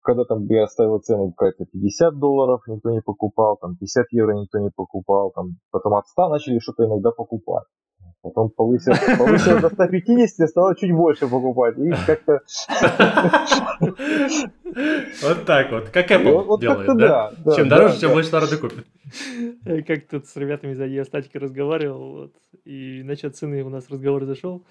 [0.00, 4.58] Когда там я оставил цену какая-то 50 долларов, никто не покупал, там 50 евро никто
[4.58, 7.64] не покупал, там потом от 100 начали что-то иногда покупать.
[8.20, 11.78] Потом повысил, повысил до 150, стало чуть больше покупать.
[11.78, 12.40] И как-то...
[15.22, 15.88] Вот так вот.
[15.90, 17.32] Как Apple вот, делает, да?
[17.44, 17.56] да?
[17.56, 18.86] Чем дороже, да, тем больше народу купит.
[19.64, 22.32] Я как тут с ребятами за статики разговаривал, вот,
[22.64, 24.62] и насчет цены у нас разговор зашел.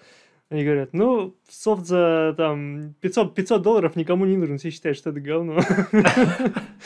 [0.49, 5.09] Они говорят, ну, софт за там 500, 500 долларов никому не нужен, все считают, что
[5.09, 5.55] это говно.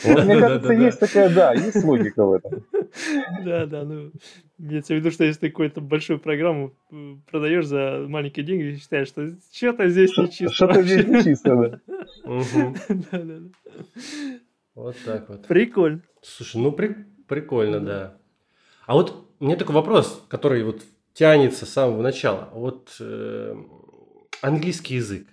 [0.04, 2.64] Мне кажется, есть такая, да, есть логика в этом.
[3.44, 4.10] Да, да, ну,
[4.58, 9.06] имеется в виду, что если ты какую-то большую программу э, продаешь за маленькие деньги, считаешь,
[9.06, 10.54] что что-то здесь не чисто.
[10.54, 11.80] Что-то здесь не чисто, да.
[13.12, 13.50] Да, да, да.
[14.74, 15.46] Вот так вот.
[15.46, 16.02] Прикольно.
[16.20, 18.16] Слушай, ну прикольно, да.
[18.86, 20.82] А вот у меня такой вопрос, который вот
[21.14, 22.48] тянется с самого начала.
[22.52, 23.56] Вот э,
[24.40, 25.28] английский язык.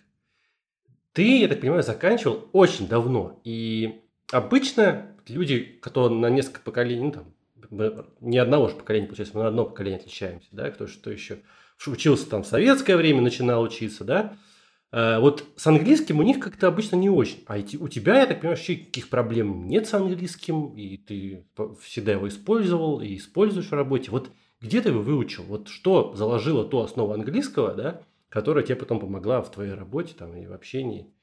[1.14, 3.42] Ты, я так понимаю, заканчивал очень давно.
[3.44, 9.44] И обычно люди, которые на несколько поколений, ну, там, не одного же поколения, получается, мы
[9.44, 11.40] на одно поколение отличаемся, да, кто что еще.
[11.86, 14.38] учился там в советское время, начинал учиться, да,
[14.92, 17.44] Э, вот с английским у них как-то обычно не очень.
[17.48, 21.46] А у тебя, я так понимаю, вообще никаких проблем нет с английским, и ты
[21.82, 24.12] всегда его использовал и используешь в работе.
[24.12, 25.44] Вот где ты его выучил?
[25.44, 30.36] Вот что заложило ту основу английского, да, которая тебе потом помогла в твоей работе там,
[30.36, 31.14] и в общении?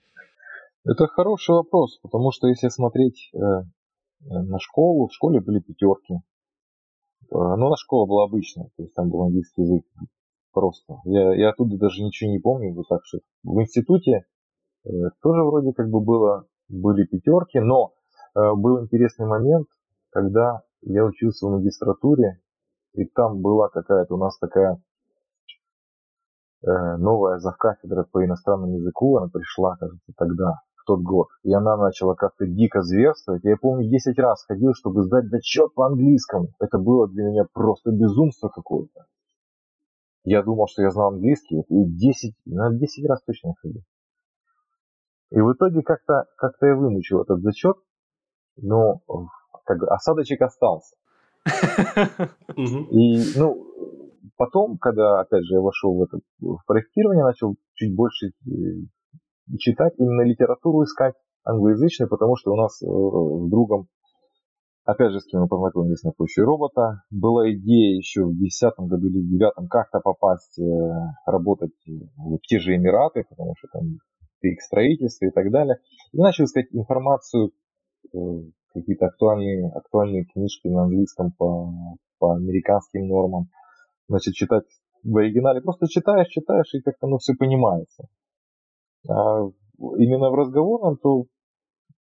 [0.85, 3.39] Это хороший вопрос, потому что если смотреть э,
[4.21, 6.15] на школу, в школе были пятерки.
[6.15, 6.19] Э,
[7.31, 9.85] ну, на школа была обычная, то есть там был английский язык
[10.53, 11.01] просто.
[11.05, 14.25] Я, я оттуда даже ничего не помню, вот так что в институте
[14.85, 14.91] э,
[15.23, 17.93] тоже вроде как бы было, были пятерки, но
[18.35, 19.67] э, был интересный момент,
[20.11, 22.41] когда я учился в магистратуре,
[22.97, 24.81] и там была какая-то у нас такая
[26.63, 31.29] э, новая завкафедра по иностранному языку, она пришла, кажется, тогда, в тот год.
[31.43, 33.45] И она начала как-то дико зверствовать.
[33.45, 36.49] Я помню, 10 раз ходил, чтобы сдать зачет по английскому.
[36.59, 39.07] Это было для меня просто безумство какое-то.
[40.25, 43.83] Я думал, что я знал английский, и 10, на 10 раз точно ходил.
[45.31, 47.77] И в итоге как-то как я вымучил этот зачет,
[48.57, 49.03] но
[49.65, 50.97] как бы осадочек остался.
[52.57, 53.67] И, ну,
[54.37, 59.95] потом, когда, опять же, я вошел в это в проектирование, начал чуть больше э, читать,
[59.99, 63.89] именно литературу искать англоязычную, потому что у нас э, с другом
[64.87, 67.03] Опять же, с кем мы познакомились на почве робота.
[67.11, 70.63] Была идея еще в 2010 году или в 2009 как-то попасть, э,
[71.27, 71.75] работать
[72.17, 73.99] в те же Эмираты, потому что там
[74.43, 75.79] их строительство и так далее.
[76.13, 77.51] И начал искать информацию,
[78.81, 81.73] какие-то актуальные, актуальные книжки на английском по,
[82.19, 83.49] по американским нормам.
[84.09, 84.65] Значит, читать
[85.03, 85.61] в оригинале.
[85.61, 88.09] Просто читаешь, читаешь, и как-то оно все понимается.
[89.09, 89.49] А
[89.99, 91.25] именно в разговорном, то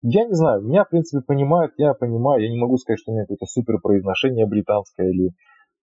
[0.02, 3.14] я не знаю, меня, в принципе, понимают, я понимаю, я не могу сказать, что у
[3.14, 5.30] меня какое-то супер произношение британское или...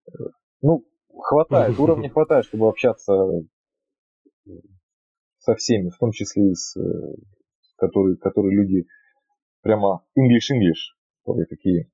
[0.08, 0.26] Э,
[0.62, 0.84] ну,
[1.18, 3.14] хватает, уровня хватает, чтобы общаться
[5.38, 6.82] со всеми, в том числе и с э,
[7.78, 8.86] которые, которые люди
[9.62, 11.90] прямо English-English, такие.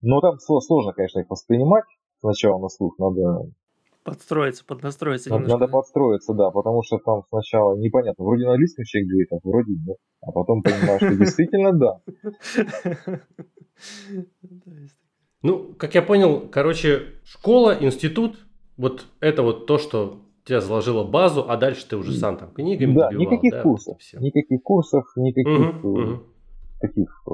[0.00, 1.84] Но там сложно, конечно, их воспринимать
[2.20, 3.50] сначала на слух, надо
[4.04, 5.60] Подстроиться, поднастроиться Надо, немножко.
[5.60, 9.72] Надо подстроиться, да, потому что там сначала непонятно, вроде на английском человек говорит, а вроде
[9.72, 9.96] нет.
[10.22, 12.00] А потом понимаешь, что действительно да.
[15.42, 18.38] Ну, как я понял, короче, школа, институт,
[18.76, 22.94] вот это вот то, что тебя заложило базу, а дальше ты уже сам там книгами
[22.94, 26.22] Да, добивал, никаких да, курсов, вот никаких курсов, никаких угу, угу.
[26.80, 27.32] Таких э,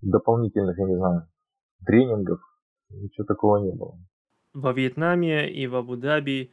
[0.00, 1.28] дополнительных, я не знаю,
[1.84, 2.40] тренингов,
[2.90, 3.98] ничего такого не было
[4.54, 6.52] во Вьетнаме и в Абу-Даби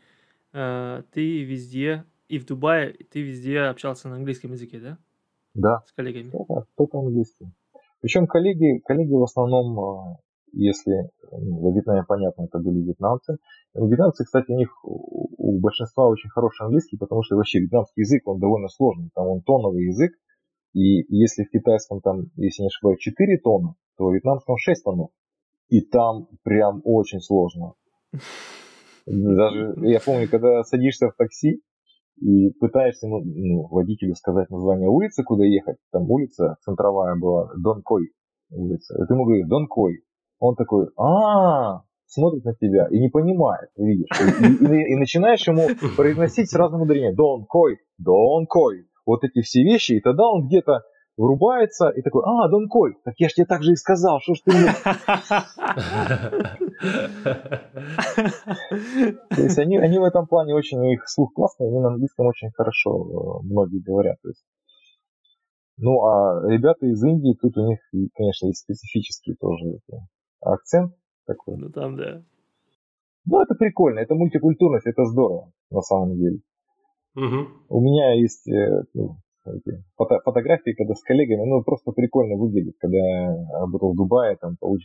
[0.53, 4.97] э, ты везде, и в Дубае ты везде общался на английском языке, да?
[5.53, 5.83] Да.
[5.85, 6.31] С коллегами?
[6.31, 7.47] Да, только английский.
[8.01, 10.15] Причем коллеги, коллеги в основном, э,
[10.53, 13.37] если ну, в Вьетнаме, понятно, это были вьетнамцы.
[13.73, 18.39] Вьетнамцы, кстати, у них у большинства очень хороший английский, потому что вообще вьетнамский язык, он
[18.39, 19.09] довольно сложный.
[19.13, 20.13] Там он тоновый язык.
[20.73, 25.09] И если в китайском там, если не ошибаюсь, 4 тона, то в вьетнамском 6 тонов.
[25.69, 27.73] И там прям очень сложно.
[29.05, 31.61] Даже я помню, когда садишься в такси
[32.21, 38.11] и пытаешься ну, ну, водителю сказать название улицы, куда ехать, там улица центровая была, Донкой
[38.51, 38.95] улица.
[38.95, 40.03] И ты ему говоришь, Донкой.
[40.39, 44.09] Он такой, а, смотрит на тебя и не понимает, видишь.
[44.19, 47.15] И, и, и начинаешь ему произносить с разным ударением.
[47.15, 48.85] Донкой, Донкой.
[49.09, 50.83] Вот эти все вещи, и тогда он где-то
[51.17, 54.35] врубается и такой, а, Дон Кой, так я ж тебе так же и сказал, что
[54.35, 54.69] ж ты мне...
[59.29, 62.27] То есть они, они в этом плане очень, у них слух классный, они на английском
[62.27, 64.21] очень хорошо э, многие говорят.
[64.21, 64.45] То есть.
[65.77, 67.79] Ну, а ребята из Индии, тут у них,
[68.13, 69.79] конечно, есть специфический тоже
[70.39, 70.93] акцент
[71.25, 71.57] такой.
[71.57, 72.21] Ну, там, да.
[73.25, 76.41] Ну, это прикольно, это мультикультурность, это здорово, на самом деле.
[77.69, 79.17] У меня есть э, ну,
[79.97, 84.57] фото, фотографии, когда с коллегами, ну, просто прикольно выглядит, когда я работал в Дубае, там,
[84.59, 84.75] по,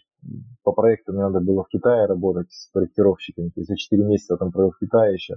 [0.62, 4.36] по проекту мне надо было в Китае работать с проектировщиками, то есть я 4 месяца
[4.36, 5.36] там провел в Китае еще.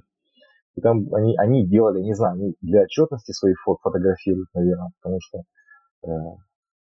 [0.76, 5.20] И там они, они делали, не знаю, они для отчетности свои фото фотографируют, наверное, потому
[5.22, 5.40] что
[6.04, 6.10] э,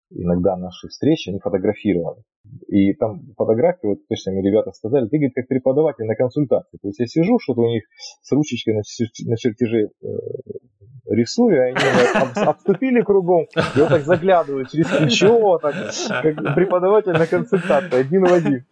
[0.10, 2.24] иногда наши встречи они фотографировали.
[2.68, 6.78] И там фотографии, вот точно мне ребята сказали, ты, говорит, как преподаватель на консультации.
[6.82, 7.84] То есть я сижу, что-то у них
[8.22, 10.08] с ручечкой на, чертеже э,
[11.08, 15.74] рисую, а они обступили кругом, и вот так заглядываю через плечо, так,
[16.22, 18.66] как преподаватель на консультации, один в один.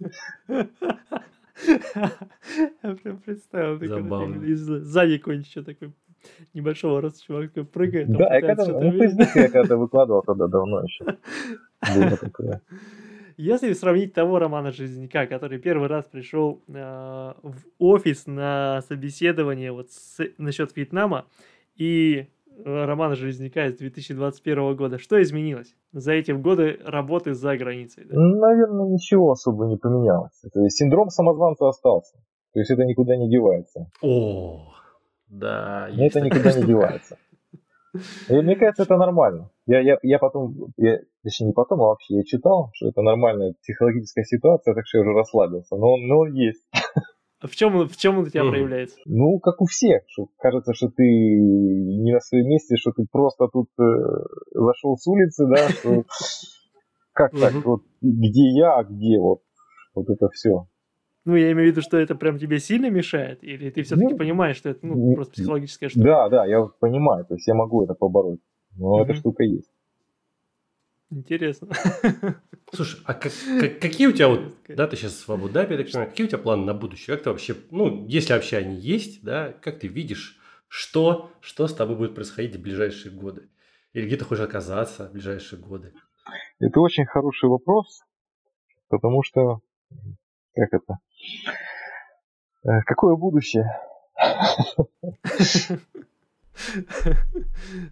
[2.84, 5.94] Я прям представил, такой, сзади какой-нибудь еще такой
[6.54, 8.10] небольшого роста чувак прыгает.
[8.12, 11.06] Да, я когда, ну, Фейсбуке я когда-то выкладывал тогда давно еще.
[11.96, 12.62] Было такое.
[13.38, 19.90] Если сравнить того Романа Железняка, который первый раз пришел э, в офис на собеседование вот
[19.90, 21.26] с, насчет Вьетнама,
[21.76, 22.28] и
[22.64, 28.06] э, Романа Железняка из 2021 года, что изменилось за эти годы работы за границей?
[28.06, 28.20] Да?
[28.20, 30.40] Наверное, ничего особо не поменялось.
[30.44, 32.18] Это синдром самозванца остался.
[32.54, 33.90] То есть это никуда не девается.
[34.02, 34.74] О,
[35.32, 35.89] да.
[35.94, 37.17] Но это никуда не девается.
[38.30, 39.50] И мне кажется, это нормально.
[39.65, 43.54] Я, я, я потом, я, точнее не потом, а вообще я читал, что это нормальная
[43.62, 45.76] психологическая ситуация, так что я уже расслабился.
[45.76, 46.63] Но, но он есть.
[47.41, 48.98] А в чем, в чем он у тебя проявляется?
[49.06, 50.04] Ну, как у всех.
[50.08, 53.84] Что кажется, что ты не на своем месте, что ты просто тут э,
[54.54, 56.04] зашел с улицы, да, что
[57.13, 59.41] как так, вот где я, а где вот,
[59.96, 60.67] вот это все.
[61.24, 63.44] Ну, я имею в виду, что это прям тебе сильно мешает?
[63.44, 66.06] Или ты все-таки ну, понимаешь, что это ну, просто психологическая штука?
[66.06, 68.40] Да, да, я понимаю, то есть я могу это побороть.
[68.76, 69.04] Но mm-hmm.
[69.04, 69.70] эта штука есть.
[71.12, 71.68] Интересно.
[72.74, 76.10] Слушай, а как, как, какие у тебя вот, да, ты сейчас в Абу-Даби, так понимаю,
[76.10, 77.16] какие у тебя планы на будущее?
[77.16, 81.76] Как ты вообще, ну, если вообще они есть, да, как ты видишь, что, что с
[81.76, 83.50] тобой будет происходить в ближайшие годы?
[83.92, 85.94] Или где ты хочешь оказаться в ближайшие годы?
[86.60, 88.02] Это очень хороший вопрос,
[88.88, 89.60] потому что,
[90.56, 91.00] как это,
[92.86, 93.66] какое будущее?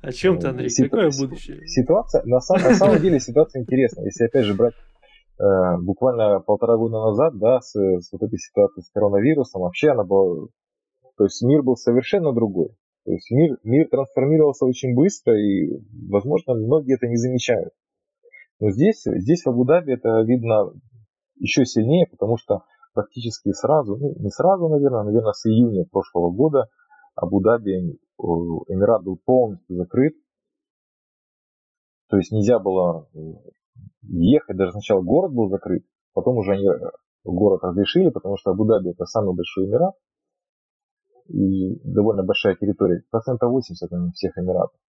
[0.02, 0.70] О чем ты, Андрей?
[0.70, 1.66] Какое будущее?
[1.68, 4.06] Ситуация, на самом, на самом деле ситуация интересная.
[4.06, 4.76] Если опять же брать
[5.40, 10.04] э, буквально полтора года назад, да, с, с вот этой ситуацией с коронавирусом, вообще она
[10.04, 10.48] была,
[11.18, 12.70] то есть мир был совершенно другой.
[13.06, 17.74] То есть мир, мир трансформировался очень быстро, и, возможно, многие это не замечают.
[18.60, 20.74] Но здесь, здесь в Абу-Даби это видно
[21.40, 26.68] еще сильнее, потому что практически сразу, ну не сразу, наверное, наверное, с июня прошлого года
[27.16, 28.24] Абу-Даби Э,
[28.68, 30.14] Эмират был полностью закрыт.
[32.10, 33.20] То есть нельзя было э,
[34.02, 36.92] ехать, даже сначала город был закрыт, потом уже они э,
[37.24, 39.96] город разрешили, потому что Абу-Даби это самый большой Эмират
[41.28, 44.80] и довольно большая территория, процентов 80 на всех Эмиратов.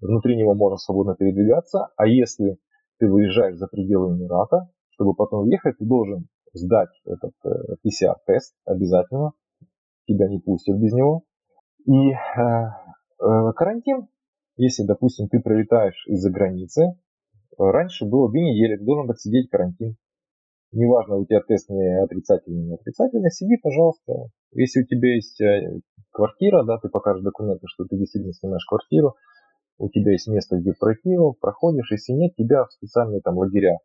[0.00, 2.58] Внутри него можно свободно передвигаться, а если
[2.98, 7.32] ты выезжаешь за пределы Эмирата, чтобы потом въехать, ты должен сдать этот
[7.84, 9.32] PCR-тест обязательно,
[10.08, 11.22] тебя не пустят без него.
[11.86, 14.08] И э, э, карантин,
[14.56, 16.98] если, допустим, ты пролетаешь из-за границы,
[17.56, 19.96] раньше было две недели, ты должен отсидеть карантин.
[20.72, 24.12] Неважно, у тебя тест не отрицательный, не отрицательный, сиди, пожалуйста.
[24.52, 25.80] Если у тебя есть э,
[26.10, 29.14] квартира, да, ты покажешь документы, что ты действительно снимаешь квартиру,
[29.78, 33.78] у тебя есть место, где пройти, проходишь, если нет, тебя в специальные там лагеря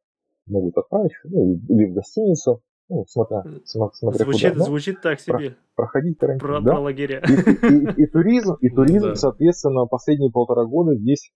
[0.45, 5.51] могут отправить, ну, или в гостиницу, ну, смотря, смотря звучит, куда, звучит так себе.
[5.51, 6.47] Про, проходить карантин.
[6.47, 6.71] Про, да?
[6.71, 7.21] про лагеря.
[7.27, 9.15] И, и, и туризм, и туризм, да.
[9.15, 11.31] соответственно, последние полтора года здесь,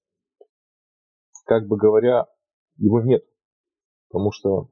[1.45, 2.25] как бы говоря,
[2.77, 3.23] его нет.
[4.09, 4.69] Потому что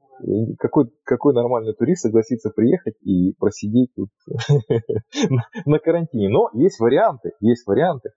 [0.58, 4.08] какой, какой нормальный турист согласится приехать и просидеть тут
[5.66, 6.28] на карантине.
[6.28, 8.10] Но есть варианты, есть варианты.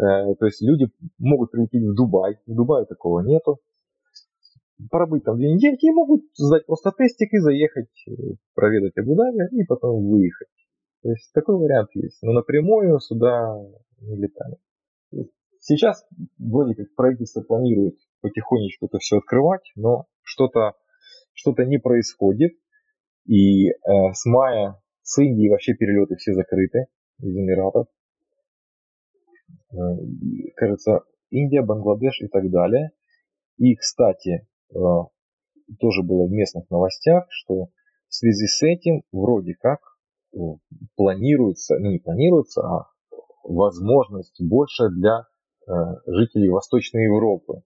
[0.00, 0.86] Э, то есть люди
[1.18, 2.38] могут прилететь в Дубай.
[2.46, 3.58] В Дубае такого нету
[4.90, 8.12] пробыть там две недельки и могут сдать просто тестик и заехать, э,
[8.54, 10.48] проведать Абу-Даби и потом выехать.
[11.02, 12.18] То есть такой вариант есть.
[12.22, 13.56] Но напрямую сюда
[14.00, 14.56] не летали.
[15.60, 16.06] Сейчас
[16.38, 20.74] вроде как правительство планирует потихонечку это все открывать, но что-то
[21.32, 22.52] что не происходит.
[23.26, 23.72] И э,
[24.12, 26.86] с мая с Индии вообще перелеты все закрыты
[27.20, 27.86] из Эмиратов.
[29.72, 29.76] Э,
[30.56, 32.90] кажется, Индия, Бангладеш и так далее.
[33.58, 37.68] И, кстати, тоже было в местных новостях, что
[38.08, 39.80] в связи с этим вроде как
[40.32, 40.38] э,
[40.96, 42.90] планируется, ну не планируется, а
[43.42, 45.26] возможность больше для
[45.66, 45.72] э,
[46.06, 47.62] жителей Восточной Европы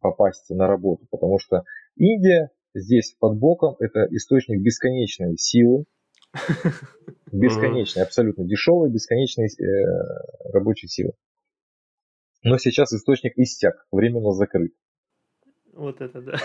[0.00, 1.64] попасть на работу, потому что
[1.96, 5.84] Индия здесь под боком это источник бесконечной силы,
[7.32, 9.48] бесконечной, абсолютно дешевой, бесконечной
[10.52, 11.12] рабочей силы.
[12.42, 14.72] Но сейчас источник истяк, временно закрыт.
[15.72, 16.38] Вот это да.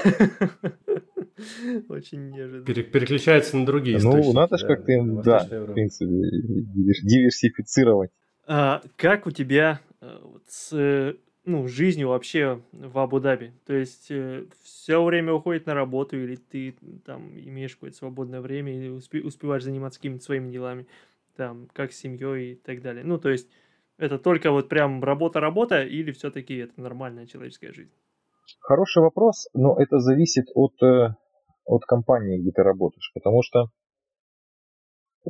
[1.89, 2.65] Очень неожиданно.
[2.65, 4.27] переключается на другие ну, источники.
[4.27, 8.11] Ну, надо же как-то им, да, в принципе, диверсифицировать.
[8.47, 11.15] А, как у тебя э, с
[11.45, 13.51] ну, жизнью вообще в Абу-Даби?
[13.65, 16.75] То есть э, все время уходит на работу, или ты
[17.05, 20.87] там имеешь какое-то свободное время, или успе- успеваешь заниматься какими-то своими делами,
[21.35, 23.03] там, как с семьей и так далее.
[23.03, 23.49] Ну, то есть
[23.97, 27.91] это только вот прям работа-работа, или все-таки это нормальная человеческая жизнь?
[28.67, 31.15] Хороший вопрос, но это зависит от, э,
[31.63, 33.11] от компании, где ты работаешь.
[33.13, 33.67] Потому что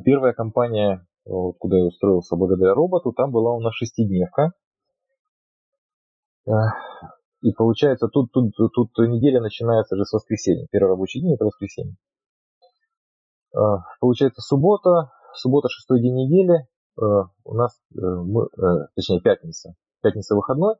[0.04, 4.54] первая компания, вот, куда я устроился благодаря роботу, там была у нас шестидневка.
[6.48, 6.52] Э,
[7.44, 10.66] И получается, тут, тут, тут, неделя начинается же с воскресенья.
[10.72, 11.96] Первый рабочий день это воскресенье.
[13.56, 16.66] А, получается, суббота, суббота шестой день недели,
[17.00, 19.76] у нас, э, мы, э, точнее, пятница.
[20.02, 20.74] Пятница выходной.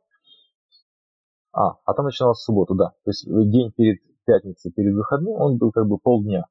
[1.58, 2.90] А, а там начиналась суббота, да.
[3.04, 6.46] То есть день перед пятницей, перед выходным, он был как бы полдня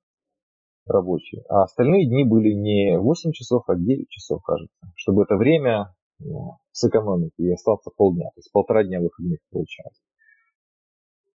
[0.84, 1.44] рабочий.
[1.48, 4.74] А остальные дни были не 8 часов, а 9 часов, кажется.
[4.96, 8.30] Чтобы это время ну, сэкономить и остаться полдня.
[8.34, 10.00] То есть полтора дня выходных получалось.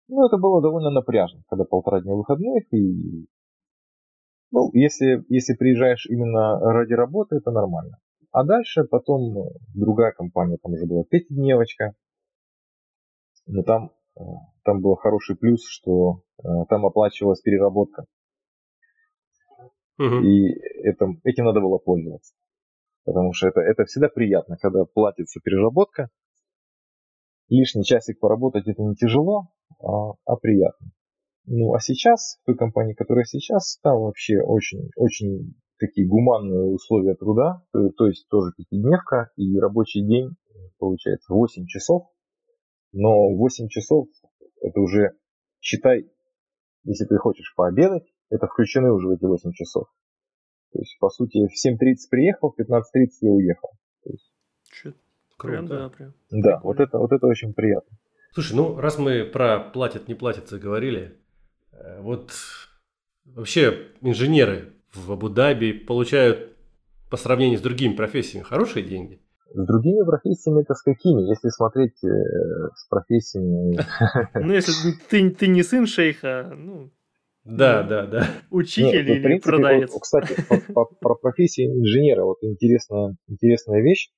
[0.09, 2.65] Ну, это было довольно напряжно, когда полтора дня выходных.
[2.73, 3.29] И,
[4.51, 7.99] ну, если, если приезжаешь именно ради работы, это нормально.
[8.33, 11.95] А дальше потом ну, другая компания, там уже была пятидневочка.
[13.47, 14.21] Но там, э,
[14.65, 18.05] там был хороший плюс, что э, там оплачивалась переработка.
[19.99, 20.17] Угу.
[20.25, 20.51] И
[20.83, 22.35] это, этим надо было пользоваться.
[23.05, 26.09] Потому что это, это всегда приятно, когда платится переработка.
[27.49, 29.49] Лишний часик поработать это не тяжело,
[29.83, 30.93] а, а приятно.
[31.47, 37.15] Ну а сейчас, в той компании, которая сейчас, там вообще очень, очень такие гуманные условия
[37.15, 40.37] труда, то, то есть тоже пятидневка и рабочий день
[40.79, 42.05] получается 8 часов,
[42.93, 44.09] но 8 часов
[44.61, 45.13] это уже,
[45.61, 46.11] считай,
[46.85, 49.87] если ты хочешь пообедать, это включены уже в эти 8 часов.
[50.73, 53.71] То есть, по сути, в 7.30 приехал, в 15.30 я уехал.
[54.05, 54.33] То есть...
[55.39, 56.15] Прям, да, прям.
[56.31, 57.97] Да, вот это, вот это очень приятно.
[58.33, 61.19] Слушай, ну раз мы про платят, не платят заговорили,
[61.73, 62.33] э, вот
[63.25, 66.57] вообще инженеры в Абу-Даби получают
[67.11, 69.21] по сравнению с другими профессиями хорошие деньги?
[69.53, 71.29] С другими профессиями это с какими?
[71.29, 72.09] Если смотреть э,
[72.77, 73.79] с профессиями...
[74.35, 74.73] Ну, если
[75.09, 76.91] ты, ты не сын шейха, ну,
[77.45, 78.29] да, да, да.
[78.51, 79.93] Учитель Нет, ну, или принципе, продавец.
[79.93, 84.11] Вот, кстати, по, по, про профессию инженера, вот интересная, интересная вещь.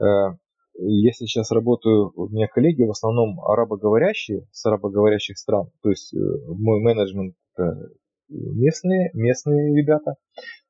[0.00, 0.36] Э,
[0.78, 5.70] я сейчас работаю, у меня коллеги в основном арабоговорящие, с арабоговорящих стран.
[5.82, 7.34] То есть э, мой менеджмент
[8.28, 10.16] местные, местные ребята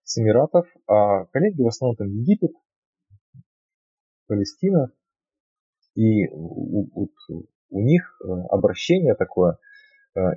[0.05, 2.53] с Эмиратов, а коллеги в основном там Египет,
[4.27, 4.93] Палестина.
[5.95, 7.11] И у, у,
[7.71, 9.59] у них э, обращение такое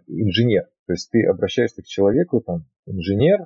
[0.07, 0.65] инженер.
[0.87, 3.45] То есть ты обращаешься к человеку, там, инженер,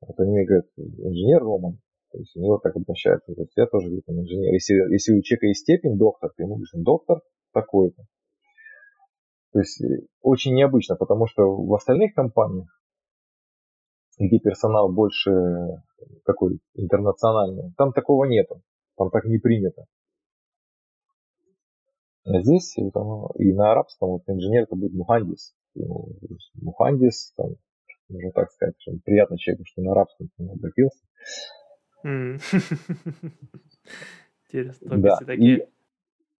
[0.00, 1.78] вот они говорят, инженер Роман,
[2.10, 3.32] то есть у него так обращаются.
[3.34, 4.52] То есть я тоже говорю, там, инженер.
[4.52, 7.20] Если, если у человека есть степень доктор, ты ему говоришь, доктор
[7.52, 8.02] такой-то.
[9.52, 12.68] То есть э, очень необычно, потому что в остальных компаниях,
[14.18, 15.30] где персонал больше
[16.24, 18.60] такой интернациональный, там такого нету.
[18.96, 19.84] Там так не принято.
[22.24, 26.08] А здесь там, и на арабском вот, инженер это будет мухандис ну,
[26.60, 27.50] Мухандис, там,
[28.08, 31.04] можно так сказать, что приятно человеку, что на арабском нему обратился.
[34.48, 35.18] Интересно, да.
[35.18, 35.68] такие.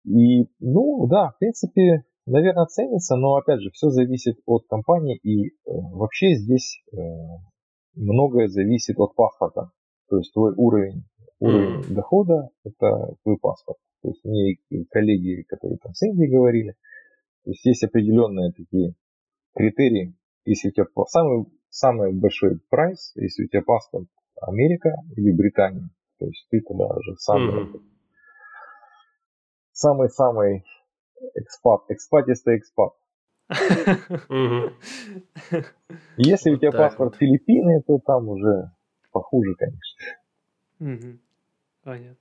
[0.03, 5.17] И, и, ну, да, в принципе, наверное, ценится, но, опять же, все зависит от компании,
[5.17, 6.97] и э, вообще здесь э,
[7.95, 9.71] многое зависит от паспорта.
[10.09, 11.05] То есть твой уровень,
[11.39, 11.93] уровень mm.
[11.93, 13.77] дохода– это твой паспорт.
[14.01, 14.57] То есть мне
[14.89, 16.75] коллеги, которые там с Индии говорили,
[17.43, 18.95] то есть есть определенные такие
[19.55, 20.15] критерий,
[20.45, 24.07] если у тебя самый, самый большой прайс, если у тебя паспорт
[24.41, 27.81] Америка или Британия, то есть ты тогда уже самый mm-hmm.
[29.71, 30.63] самый-самый
[31.35, 32.93] экспат, экспатистый экспат.
[36.17, 38.71] Если у тебя паспорт Филиппины, то там уже
[39.11, 40.22] похуже, конечно.
[41.83, 42.17] Понятно.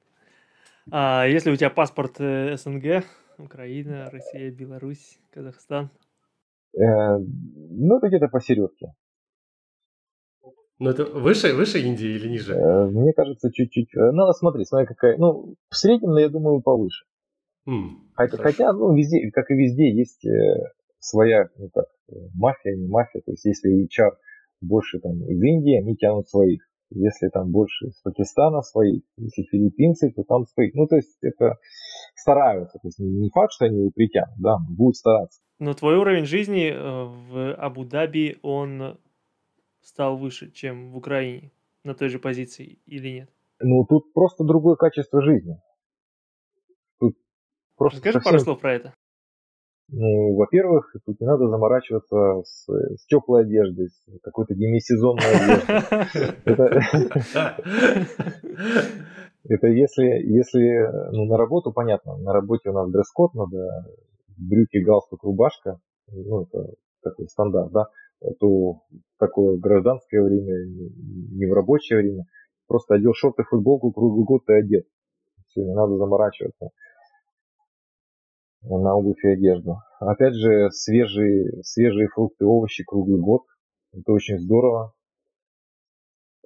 [0.91, 3.05] А если у тебя паспорт э, СНГ,
[3.39, 5.91] Украина, Россия, Беларусь, Казахстан?
[6.75, 8.95] Э, ну, это где-то посередке.
[10.79, 12.55] Ну, это выше, выше Индии или ниже?
[12.55, 13.95] Э, мне кажется, чуть-чуть.
[13.95, 15.17] Э, надо смотреть, смотри, какая.
[15.19, 17.05] Ну, в среднем, я думаю, повыше.
[17.69, 20.27] Mm, хотя, хотя, ну, везде, как и везде, есть
[20.99, 21.87] своя, ну так,
[22.35, 23.23] мафия, не мафия.
[23.25, 24.17] То есть, если HR
[24.61, 26.69] больше там из Индии, они тянут своих.
[26.95, 30.75] Если там больше из Пакистана своих, если филиппинцы, то там своих.
[30.75, 31.57] Ну, то есть, это
[32.15, 32.79] стараются.
[32.79, 35.41] То есть, не факт, что они его притянут, да, будут стараться.
[35.59, 38.99] Но твой уровень жизни э, в Абу-Даби, он
[39.81, 41.53] стал выше, чем в Украине
[41.85, 43.31] на той же позиции или нет?
[43.61, 45.61] Ну, тут просто другое качество жизни.
[46.99, 47.17] Тут
[47.77, 48.33] просто Расскажи совсем...
[48.33, 48.95] пару слов про это.
[49.95, 55.77] Ну, во-первых, тут не надо заморачиваться с, с теплой одеждой, с какой-то демисезонной одеждой.
[59.49, 63.85] Это если, если ну, на работу, понятно, на работе у нас дресс-код, надо
[64.39, 65.79] брюки, галстук, рубашка,
[66.11, 66.73] ну, это
[67.03, 67.89] такой стандарт, да,
[68.41, 68.83] то в
[69.19, 70.65] такое гражданское время,
[71.33, 72.25] не в рабочее время,
[72.67, 74.87] просто одел шорты, футболку, круглый год ты одет.
[75.49, 76.71] Все, не надо заморачиваться.
[78.63, 79.79] На обувь и одежду.
[80.01, 83.43] Опять же, свежие, свежие фрукты, овощи круглый год.
[83.93, 84.95] Это очень здорово.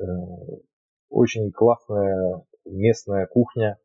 [0.00, 0.04] Э,
[1.08, 3.78] очень классная местная кухня,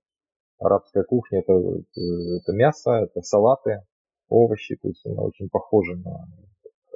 [0.60, 1.40] арабская кухня.
[1.40, 3.84] Это, это мясо, это салаты,
[4.30, 4.76] овощи.
[4.82, 6.28] То есть она очень похожа на,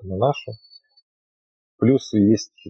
[0.04, 0.52] на нашу.
[1.78, 2.68] Плюс есть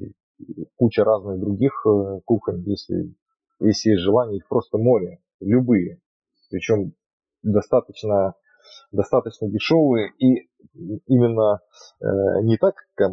[0.75, 3.13] куча разных других э, кухонь, если,
[3.59, 6.01] если есть желание, их просто море, любые.
[6.49, 6.93] Причем
[7.43, 8.33] достаточно,
[8.95, 10.47] достаточно дешевые и
[11.07, 11.59] именно
[12.01, 13.11] э, не так, как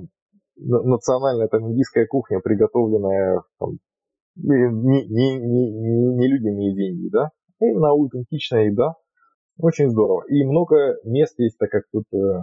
[0.56, 3.78] национальная там индийская кухня, приготовленная там,
[4.36, 7.30] не, не, не, не, людьми и деньги, да,
[7.60, 8.94] именно аутентичная еда,
[9.58, 10.24] очень здорово.
[10.28, 12.40] И много мест есть, так как тут э,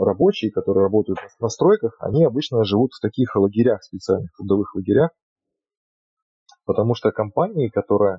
[0.00, 5.10] рабочие, которые работают на стройках, они обычно живут в таких лагерях, специальных трудовых лагерях,
[6.64, 8.16] потому что компании, которые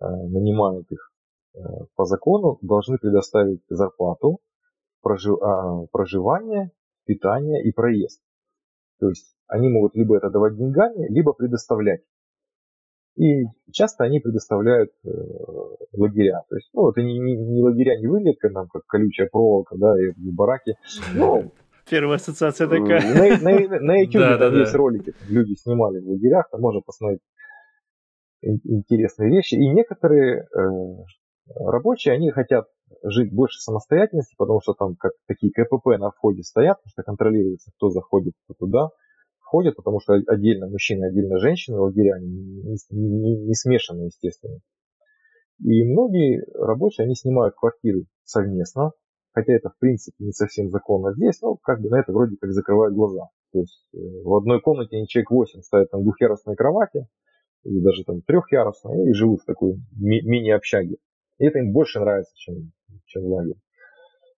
[0.00, 1.11] э, нанимают их э,
[1.96, 4.40] по закону, должны предоставить зарплату,
[5.04, 6.70] а, проживание,
[7.06, 8.22] питание и проезд.
[9.00, 12.02] То есть они могут либо это давать деньгами, либо предоставлять.
[13.16, 15.08] И часто они предоставляют э,
[15.92, 16.44] лагеря.
[16.48, 19.94] То есть, ну, это не, не, не лагеря, не вылетка, там, как колючая проволока, да,
[20.00, 20.76] и бараки.
[21.14, 21.52] Ну,
[21.90, 23.02] Первая ассоциация такая.
[23.02, 24.78] На, на, на YouTube да, там да, есть да.
[24.78, 27.20] ролики, люди снимали в лагерях, там можно посмотреть
[28.40, 29.56] интересные вещи.
[29.56, 30.58] И некоторые э,
[31.54, 32.66] рабочие, они хотят
[33.02, 37.70] жить больше самостоятельности, потому что там как такие КПП на входе стоят, потому что контролируется,
[37.76, 38.90] кто заходит, кто туда
[39.40, 44.58] ходят, потому что отдельно мужчины, отдельно женщины, лагеря они не, не, не смешаны, естественно.
[45.60, 48.92] И многие рабочие, они снимают квартиры совместно,
[49.32, 52.52] хотя это в принципе не совсем законно здесь, но как бы на это вроде как
[52.52, 53.28] закрывают глаза.
[53.52, 57.06] То есть э, в одной комнате они человек 8 ставят там двухъярусные кровати,
[57.64, 60.96] или даже там трехъярусные, и живут в такой ми- мини-общаге.
[61.38, 62.72] И это им больше нравится, чем,
[63.06, 63.56] чем лагерь.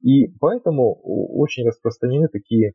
[0.02, 2.74] И поэтому очень распространены такие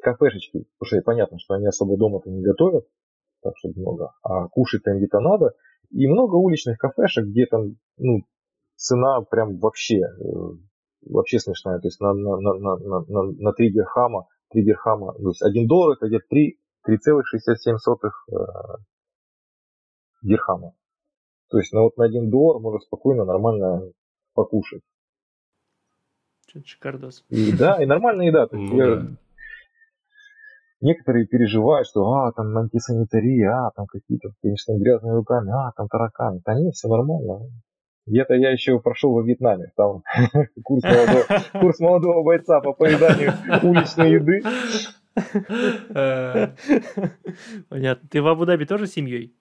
[0.00, 2.86] кафешечки, потому что понятно, что они особо дома-то не готовят,
[3.42, 5.54] так что много, а кушать там где-то надо.
[5.90, 8.24] И много уличных кафешек, где там, ну,
[8.76, 10.34] цена прям вообще, э,
[11.06, 11.78] вообще смешная.
[11.80, 15.66] То есть на, на, на, на, на, на 3 дирхама, 3 дирхама, то есть 1
[15.66, 16.26] доллар это где-то
[16.88, 17.76] 3,67
[18.30, 18.36] э,
[20.22, 20.74] дирхама.
[21.50, 23.92] То есть на, вот на 1 доллар можно спокойно, нормально
[24.34, 24.82] покушать.
[26.64, 27.24] Шикардос.
[27.28, 28.46] И, да, и нормальная еда.
[28.46, 29.16] То есть, ну, я, да
[30.80, 36.40] Некоторые переживают, что а, там антисанитария, а, там какие-то, конечно, грязные руками, а, там тараканы.
[36.44, 37.50] Да нет, все нормально.
[38.06, 40.02] Где-то я еще прошел во Вьетнаме, там
[40.64, 43.32] курс молодого, курс молодого бойца по поеданию
[43.62, 44.40] уличной еды.
[47.68, 48.08] Понятно.
[48.08, 49.34] Ты в Абу-Даби тоже с семьей?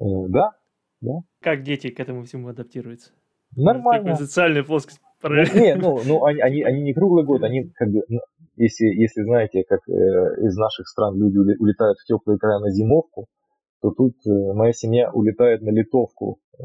[0.00, 0.52] Э, да,
[1.00, 1.20] да.
[1.40, 3.12] Как дети к этому всему адаптируются?
[3.56, 4.14] Нормально.
[4.16, 5.00] Социальная плоскость.
[5.22, 8.02] Ну, не, ну, ну они, они, они не круглый год, они как бы
[8.58, 13.26] если, если знаете, как э, из наших стран люди улетают в теплые края на зимовку,
[13.80, 16.62] то тут э, моя семья улетает на литовку э,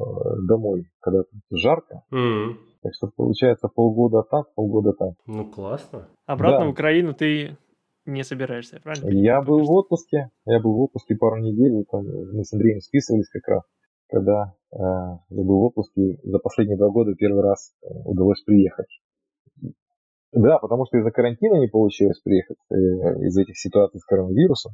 [0.47, 2.03] домой, когда тут жарко.
[2.11, 2.53] Mm-hmm.
[2.81, 5.13] Так что получается полгода так, полгода так.
[5.27, 6.07] Ну классно.
[6.25, 6.65] Обратно да.
[6.65, 7.57] в Украину ты
[8.05, 9.09] не собираешься, правильно?
[9.09, 13.29] Я был в отпуске, я был в отпуске пару недель, там, мы с Андреем списывались
[13.29, 13.63] как раз,
[14.13, 19.01] когда э, я был в отпуске, за последние два года первый раз э, удалось приехать.
[20.31, 24.73] Да, потому что из-за карантина не получилось приехать, э, из этих ситуаций с коронавирусом.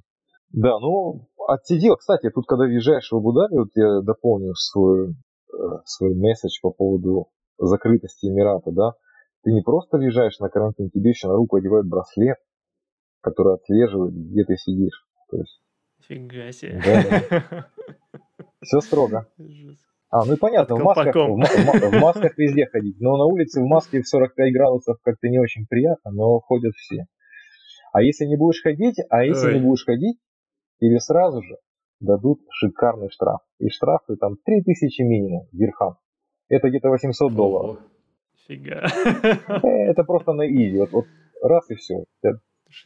[0.51, 1.95] Да, ну, отсидел.
[1.95, 7.27] Кстати, тут, когда въезжаешь в Абу-Даби, вот я дополню свой, э, свой месседж по поводу
[7.57, 8.93] закрытости Эмирата, да,
[9.43, 12.37] ты не просто въезжаешь на карантин, тебе еще на руку одевают браслет,
[13.21, 15.05] который отслеживает, где ты сидишь.
[15.29, 15.61] То есть,
[16.07, 16.81] Фига себе.
[16.83, 17.67] Да, да.
[18.61, 19.27] Все строго.
[20.11, 22.99] А, ну и понятно, в масках, в, в, в масках везде ходить.
[22.99, 27.05] Но на улице в маске в 45 градусов как-то не очень приятно, но ходят все.
[27.93, 29.53] А если не будешь ходить, а если Ой.
[29.55, 30.17] не будешь ходить,
[30.79, 31.57] тебе сразу же
[31.99, 33.41] дадут шикарный штраф.
[33.59, 35.97] И штрафы там 3000 минимум, дирхам.
[36.47, 37.79] Это где-то 800 долларов.
[38.47, 38.85] Фига.
[39.63, 40.77] Э, это просто на изи.
[40.77, 41.05] Вот, вот
[41.43, 42.05] раз и все.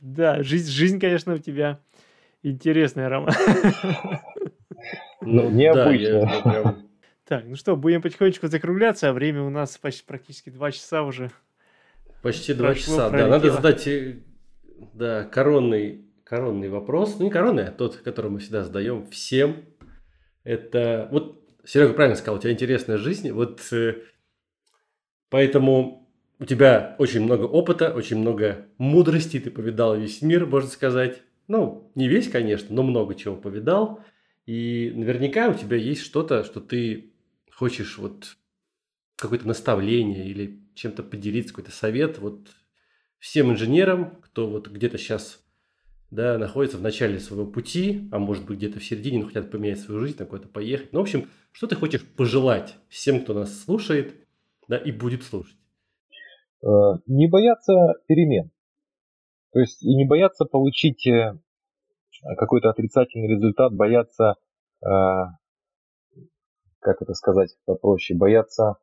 [0.01, 1.79] Да, жизнь, жизнь, конечно, у тебя
[2.41, 3.31] интересная, Рома.
[5.25, 6.41] Ну, необычная.
[6.43, 6.75] Да,
[7.25, 11.31] так, ну что, будем потихонечку закругляться, а время у нас почти практически два часа уже.
[12.21, 13.29] Почти два часа, пролетело.
[13.29, 13.37] да.
[13.37, 14.19] Надо задать э,
[14.93, 17.17] да, коронный, коронный вопрос.
[17.19, 19.65] Ну, не коронный, а тот, который мы всегда задаем всем.
[20.43, 23.31] Это, вот Серега правильно сказал, у тебя интересная жизнь.
[23.31, 23.95] Вот э,
[25.29, 26.09] поэтому
[26.39, 31.21] у тебя очень много опыта, очень много мудрости, ты повидал весь мир, можно сказать.
[31.47, 33.99] Ну, не весь, конечно, но много чего повидал.
[34.45, 37.13] И наверняка у тебя есть что-то, что ты
[37.51, 38.35] хочешь вот
[39.15, 42.49] какое-то наставление или чем-то поделиться, какой-то совет вот
[43.19, 45.43] всем инженерам, кто вот где-то сейчас
[46.11, 49.79] да, находится в начале своего пути, а может быть где-то в середине, но хотят поменять
[49.79, 50.91] свою жизнь, на куда-то поехать.
[50.93, 54.13] Ну, в общем, что ты хочешь пожелать всем, кто нас слушает,
[54.67, 55.57] да, и будет слушать?
[56.61, 56.67] Э,
[57.07, 57.73] не бояться
[58.07, 58.51] перемен.
[59.53, 61.39] То есть и не бояться получить э,
[62.37, 64.35] какой-то отрицательный результат, бояться,
[64.81, 64.87] э,
[66.79, 68.75] как это сказать попроще, бояться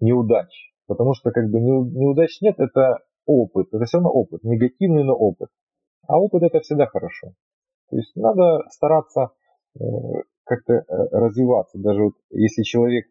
[0.00, 0.72] неудач.
[0.86, 5.48] Потому что как бы неудач нет, это опыт, это все равно опыт, негативный, но опыт.
[6.06, 7.34] А опыт это всегда хорошо.
[7.90, 9.30] То есть надо стараться
[9.78, 9.82] э,
[10.44, 11.78] как-то э, развиваться.
[11.78, 13.06] Даже вот если человек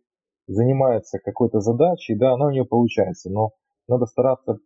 [0.47, 3.51] занимается какой-то задачей, да, она у него получается, но
[3.87, 4.57] надо стараться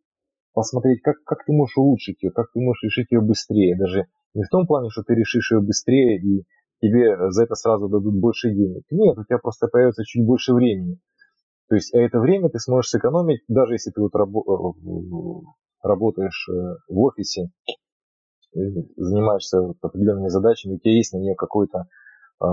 [0.53, 3.77] посмотреть, как, как ты можешь улучшить ее, как ты можешь решить ее быстрее.
[3.77, 6.45] Даже не в том плане, что ты решишь ее быстрее и
[6.81, 8.83] тебе за это сразу дадут больше денег.
[8.91, 10.99] Нет, у тебя просто появится чуть больше времени.
[11.69, 15.41] То есть, а это время ты сможешь сэкономить, даже если ты вот рабо- э,
[15.81, 16.47] работаешь
[16.87, 17.49] в офисе,
[18.53, 21.79] занимаешься определенными задачами, у тебя есть на нее какой-то
[22.41, 22.45] э,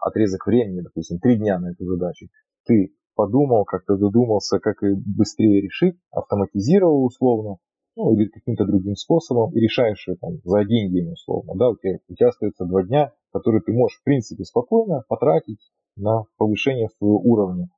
[0.00, 2.26] отрезок времени, допустим, три дня на эту задачу.
[2.66, 7.56] Ты подумал, как-то додумался, как ее быстрее решить, автоматизировал условно,
[7.98, 11.54] ну, или каким-то другим способом, и решаешь ее там, за один день условно.
[11.56, 15.60] Да, у, тебя, у тебя остается два дня, которые ты можешь, в принципе, спокойно потратить
[15.96, 17.68] на повышение своего уровня,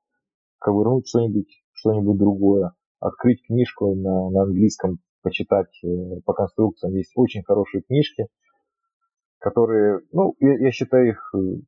[0.59, 6.95] ковырнуть что-нибудь, что-нибудь другое, открыть книжку на, на английском, почитать э, по конструкциям.
[6.95, 8.27] Есть очень хорошие книжки,
[9.39, 11.62] которые, ну, я, я считаю их, э,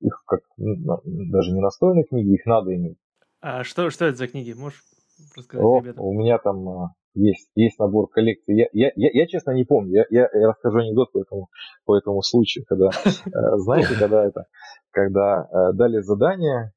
[0.00, 2.96] их как даже не настольные книги, их надо иметь.
[3.42, 4.54] А что, что это за книги?
[4.54, 4.82] Можешь
[5.36, 6.04] рассказать О, ребятам?
[6.04, 8.54] У меня там а, есть, есть набор коллекции.
[8.56, 9.96] Я, я, я, я честно не помню.
[9.96, 11.48] Я, я, я расскажу анекдот по этому,
[11.84, 14.44] по этому случаю, когда, э, знаете, когда это,
[14.90, 16.72] когда дали задание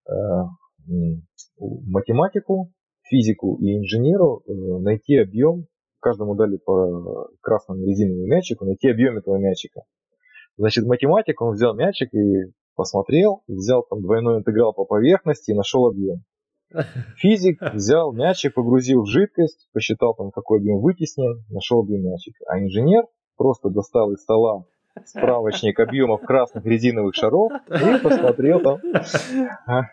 [1.57, 2.71] математику,
[3.03, 5.67] физику и инженеру найти объем
[6.01, 9.83] каждому дали по красному резиновому мячику, найти объем этого мячика.
[10.57, 15.87] Значит, математик, он взял мячик и посмотрел, взял там двойной интеграл по поверхности и нашел
[15.87, 16.23] объем.
[17.17, 22.45] Физик взял мячик, погрузил в жидкость, посчитал там, какой объем вытеснен, нашел объем мячика.
[22.47, 23.03] А инженер
[23.38, 24.65] просто достал из стола
[25.05, 28.80] справочник объемов красных резиновых шаров и посмотрел там
[29.65, 29.84] а,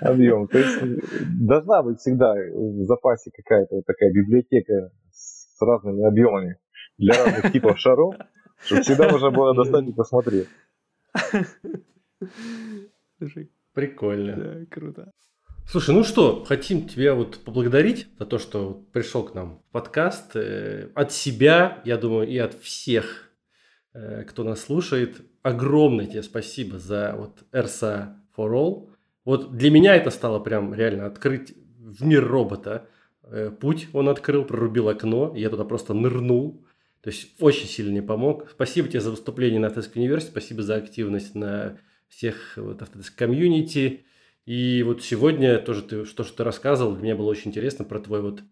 [0.00, 0.46] объем.
[0.48, 6.58] То есть должна быть всегда в запасе какая-то вот такая библиотека с разными объемами
[6.98, 8.14] для разных типов шаров,
[8.58, 10.48] чтобы всегда можно было достать и посмотреть.
[13.72, 14.36] Прикольно.
[14.36, 15.12] Да, круто.
[15.66, 20.36] Слушай, ну что, хотим тебя вот поблагодарить за то, что пришел к нам в подкаст.
[20.36, 23.30] Э, от себя, я думаю, и от всех,
[23.94, 25.22] э, кто нас слушает.
[25.42, 28.90] Огромное тебе спасибо за вот RSA for All.
[29.24, 32.86] Вот для меня это стало прям реально открыть в мир робота.
[33.24, 36.64] Э, путь он открыл, прорубил окно, я туда просто нырнул.
[37.00, 38.48] То есть очень сильно мне помог.
[38.50, 44.04] Спасибо тебе за выступление на Автодеск Университете, спасибо за активность на всех вот, Автодеск комьюнити.
[44.46, 47.98] И вот сегодня тоже ты, что, что ты рассказывал, для меня было очень интересно про
[47.98, 48.42] твой вот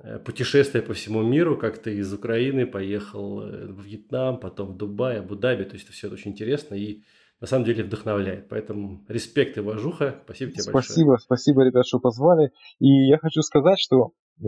[0.00, 4.76] э, путешествие по всему миру, как ты из Украины поехал э, в Вьетнам, потом в
[4.76, 5.64] Дубай, Абу-Даби.
[5.64, 7.02] То есть это все очень интересно и
[7.40, 8.48] на самом деле вдохновляет.
[8.48, 10.20] Поэтому респект и уважуха.
[10.24, 10.94] Спасибо тебе спасибо, большое.
[10.94, 12.50] Спасибо, спасибо, ребят, что позвали.
[12.78, 14.44] И я хочу сказать, что э,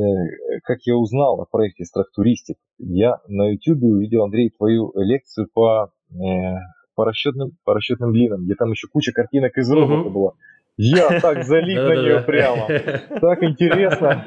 [0.64, 5.92] как я узнал о проекте Страктуристик, я на YouTube увидел, Андрей, твою лекцию по,
[6.94, 10.11] по, расчетным, по расчетным длинам, где там еще куча картинок из робота угу.
[10.11, 10.34] было.
[10.83, 12.66] Я так залип на нее прямо.
[13.20, 14.24] Так интересно.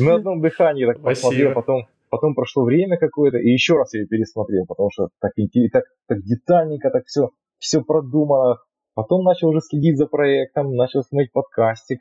[0.00, 4.06] На одном дыхании так посмотрел, потом потом прошло время какое-то, и еще раз я ее
[4.06, 5.32] пересмотрел, потому что так,
[5.72, 8.58] так, так детальненько, так все все продумано.
[8.94, 11.98] Потом начал уже следить за проектом, начал смотреть подкастик,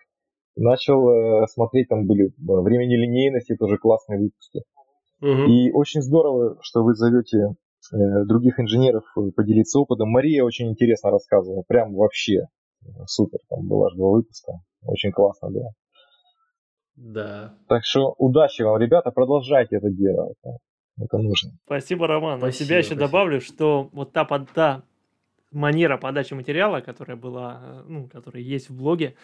[0.55, 4.61] начал э, смотреть, там были э, «Время нелинейности», тоже классные выпуски.
[5.21, 5.51] Угу.
[5.51, 7.55] И очень здорово, что вы зовете
[7.91, 10.09] э, других инженеров э, поделиться опытом.
[10.09, 12.41] Мария очень интересно рассказывала, прям вообще
[13.07, 14.53] супер, там было аж два выпуска,
[14.85, 15.71] очень классно было.
[16.95, 17.55] Да.
[17.67, 20.37] Так что удачи вам, ребята, продолжайте это делать.
[21.01, 21.51] Это нужно.
[21.65, 22.39] Спасибо, Роман.
[22.39, 23.07] Спасибо, От себя еще спасибо.
[23.07, 24.83] добавлю, что вот та, та
[25.51, 29.15] манера подачи материала, которая была, ну, которая есть в блоге,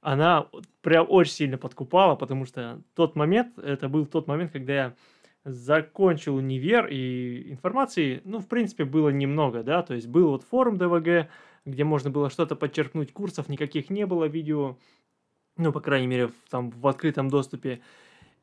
[0.00, 0.46] она
[0.82, 4.94] прям очень сильно подкупала, потому что тот момент, это был тот момент, когда я
[5.44, 10.76] закончил универ, и информации, ну, в принципе, было немного, да, то есть был вот форум
[10.76, 11.28] ДВГ,
[11.66, 14.78] где можно было что-то подчеркнуть, курсов никаких не было, видео,
[15.56, 17.82] ну, по крайней мере, в, там в открытом доступе.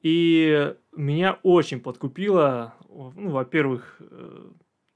[0.01, 4.49] И меня очень подкупило, ну, во-первых, э,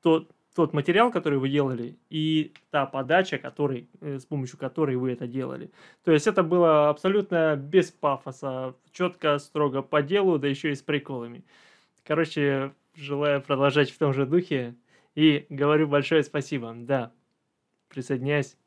[0.04, 5.14] тот, тот материал, который вы делали, и та подача, который, э, с помощью которой вы
[5.14, 5.72] это делали.
[6.04, 10.82] То есть это было абсолютно без пафоса, четко, строго по делу, да еще и с
[10.82, 11.46] приколами.
[12.04, 14.76] Короче, желаю продолжать в том же духе
[15.16, 16.74] и говорю большое спасибо.
[16.76, 17.14] Да,
[17.90, 18.58] присоединяюсь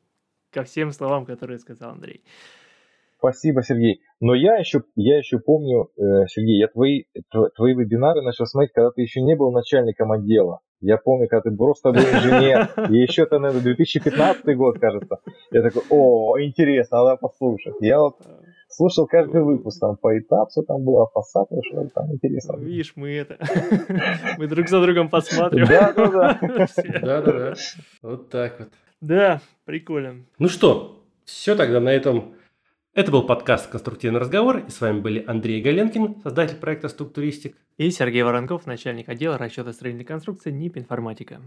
[0.51, 2.23] ко всем словам, которые сказал Андрей.
[3.17, 4.01] Спасибо, Сергей.
[4.19, 7.03] Но я еще, я еще помню, э, Сергей, я твои,
[7.55, 10.61] твои вебинары начал смотреть, когда ты еще не был начальником отдела.
[10.79, 15.19] Я помню, когда ты просто был инженер, и еще это, наверное, 2015 год, кажется.
[15.51, 17.75] Я такой, о, интересно, надо послушать.
[17.79, 18.15] Я вот
[18.69, 22.57] слушал каждый выпуск, там по этапу там было, фасад, что там интересно.
[22.57, 23.37] Видишь, мы это,
[24.39, 25.67] мы друг за другом посматриваем.
[25.67, 26.07] Да, да,
[26.41, 26.67] да.
[27.01, 27.53] Да, да, да.
[28.01, 28.69] Вот так вот.
[29.01, 30.25] Да, прикольно.
[30.37, 32.35] Ну что, все тогда на этом
[32.93, 37.55] это был подкаст «Конструктивный разговор», и с вами были Андрей Галенкин, создатель проекта «Структуристик».
[37.77, 41.41] И Сергей Воронков, начальник отдела расчета строительной конструкции НИП «Информатика».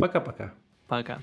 [0.00, 0.54] Пока-пока.
[0.88, 1.18] Пока.